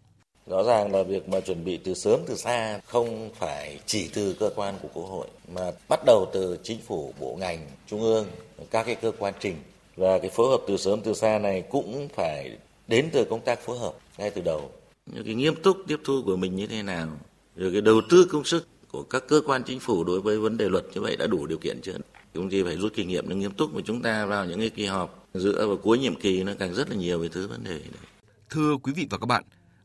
Rõ 0.46 0.62
ràng 0.62 0.92
là 0.92 1.02
việc 1.02 1.28
mà 1.28 1.40
chuẩn 1.40 1.64
bị 1.64 1.76
từ 1.76 1.94
sớm 1.94 2.20
từ 2.26 2.36
xa 2.36 2.80
không 2.86 3.30
phải 3.34 3.80
chỉ 3.86 4.10
từ 4.14 4.36
cơ 4.40 4.50
quan 4.56 4.74
của 4.82 4.88
Quốc 4.94 5.04
hội 5.04 5.26
mà 5.54 5.70
bắt 5.88 6.00
đầu 6.06 6.26
từ 6.32 6.58
chính 6.62 6.80
phủ, 6.86 7.14
bộ 7.20 7.36
ngành, 7.40 7.66
trung 7.86 8.00
ương, 8.00 8.26
các 8.70 8.86
cái 8.86 8.94
cơ 8.94 9.12
quan 9.18 9.34
trình 9.40 9.56
và 9.96 10.18
cái 10.18 10.30
phối 10.30 10.48
hợp 10.48 10.60
từ 10.68 10.76
sớm 10.76 11.00
từ 11.00 11.14
xa 11.14 11.38
này 11.38 11.62
cũng 11.70 12.08
phải 12.14 12.56
đến 12.88 13.10
từ 13.12 13.24
công 13.30 13.40
tác 13.40 13.60
phối 13.60 13.78
hợp 13.78 13.94
ngay 14.18 14.30
từ 14.30 14.42
đầu. 14.44 14.70
Những 15.06 15.24
cái 15.24 15.34
nghiêm 15.34 15.62
túc 15.62 15.76
tiếp 15.86 15.98
thu 16.04 16.22
của 16.26 16.36
mình 16.36 16.56
như 16.56 16.66
thế 16.66 16.82
nào 16.82 17.08
rồi 17.56 17.72
cái 17.72 17.80
đầu 17.80 18.00
tư 18.10 18.28
công 18.30 18.44
sức 18.44 18.68
của 18.92 19.02
các 19.02 19.24
cơ 19.28 19.40
quan 19.46 19.62
chính 19.66 19.80
phủ 19.80 20.04
đối 20.04 20.20
với 20.20 20.38
vấn 20.38 20.56
đề 20.56 20.68
luật 20.68 20.84
như 20.94 21.00
vậy 21.00 21.16
đã 21.16 21.26
đủ 21.26 21.46
điều 21.46 21.58
kiện 21.58 21.80
chưa 21.82 21.96
chúng 22.36 22.50
ta 22.50 22.56
phải 22.64 22.76
rút 22.76 22.92
kinh 22.94 23.08
nghiệm 23.08 23.28
nó 23.28 23.36
nghiêm 23.36 23.52
túc 23.52 23.74
mà 23.74 23.80
chúng 23.84 24.02
ta 24.02 24.26
vào 24.26 24.44
những 24.44 24.60
cái 24.60 24.70
kỳ 24.70 24.86
họp 24.86 25.28
giữa 25.34 25.66
và 25.68 25.82
cuối 25.82 25.98
nhiệm 25.98 26.20
kỳ 26.20 26.42
nó 26.42 26.52
càng 26.58 26.74
rất 26.74 26.90
là 26.90 26.96
nhiều 26.96 27.18
về 27.18 27.28
thứ 27.28 27.48
vấn 27.48 27.64
đề 27.64 27.78
đấy. 27.78 28.02
Thưa 28.50 28.76
quý 28.76 28.92
vị 28.92 29.06
và 29.10 29.18
các 29.18 29.26
bạn, 29.26 29.44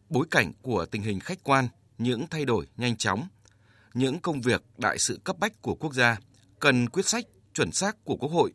bối 0.10 0.26
cảnh 0.32 0.52
của 0.62 0.86
tình 0.86 1.02
hình 1.02 1.20
khách 1.20 1.44
quan, 1.44 1.68
những 1.98 2.28
thay 2.28 2.46
đổi 2.46 2.68
nhanh 2.78 2.98
chóng, 2.98 3.28
những 3.94 4.20
công 4.20 4.42
việc 4.42 4.64
đại 4.78 5.00
sự 5.00 5.20
cấp 5.24 5.36
bách 5.40 5.62
của 5.62 5.76
quốc 5.76 5.94
gia 5.94 6.18
cần 6.60 6.90
quyết 6.90 7.06
sách 7.06 7.26
chuẩn 7.54 7.72
xác 7.72 8.06
của 8.06 8.16
Quốc 8.16 8.32
hội. 8.32 8.52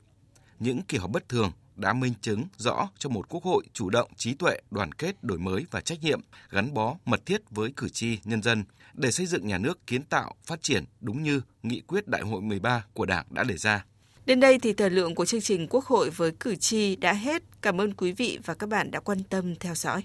Những 0.58 0.82
kỳ 0.82 0.98
họp 0.98 1.10
bất 1.10 1.28
thường 1.28 1.52
đã 1.76 1.92
minh 1.92 2.14
chứng 2.20 2.44
rõ 2.56 2.88
cho 2.98 3.08
một 3.08 3.28
quốc 3.28 3.44
hội 3.44 3.64
chủ 3.72 3.90
động, 3.90 4.10
trí 4.16 4.34
tuệ, 4.34 4.60
đoàn 4.70 4.92
kết, 4.92 5.24
đổi 5.24 5.38
mới 5.38 5.66
và 5.70 5.80
trách 5.80 6.02
nhiệm, 6.02 6.20
gắn 6.50 6.74
bó 6.74 6.96
mật 7.04 7.26
thiết 7.26 7.50
với 7.50 7.72
cử 7.76 7.88
tri, 7.88 8.18
nhân 8.24 8.42
dân 8.42 8.64
để 8.94 9.10
xây 9.10 9.26
dựng 9.26 9.46
nhà 9.46 9.58
nước 9.58 9.86
kiến 9.86 10.02
tạo, 10.02 10.34
phát 10.44 10.62
triển 10.62 10.84
đúng 11.00 11.22
như 11.22 11.40
nghị 11.62 11.80
quyết 11.80 12.08
Đại 12.08 12.22
hội 12.22 12.40
13 12.40 12.84
của 12.92 13.06
Đảng 13.06 13.26
đã 13.30 13.44
đề 13.44 13.56
ra. 13.56 13.84
Đến 14.26 14.40
đây 14.40 14.58
thì 14.58 14.72
thời 14.72 14.90
lượng 14.90 15.14
của 15.14 15.24
chương 15.24 15.40
trình 15.40 15.66
Quốc 15.70 15.84
hội 15.84 16.10
với 16.10 16.32
cử 16.40 16.56
tri 16.56 16.96
đã 16.96 17.12
hết. 17.12 17.42
Cảm 17.60 17.80
ơn 17.80 17.94
quý 17.94 18.12
vị 18.12 18.38
và 18.44 18.54
các 18.54 18.68
bạn 18.68 18.90
đã 18.90 19.00
quan 19.00 19.22
tâm 19.22 19.54
theo 19.56 19.74
dõi. 19.74 20.02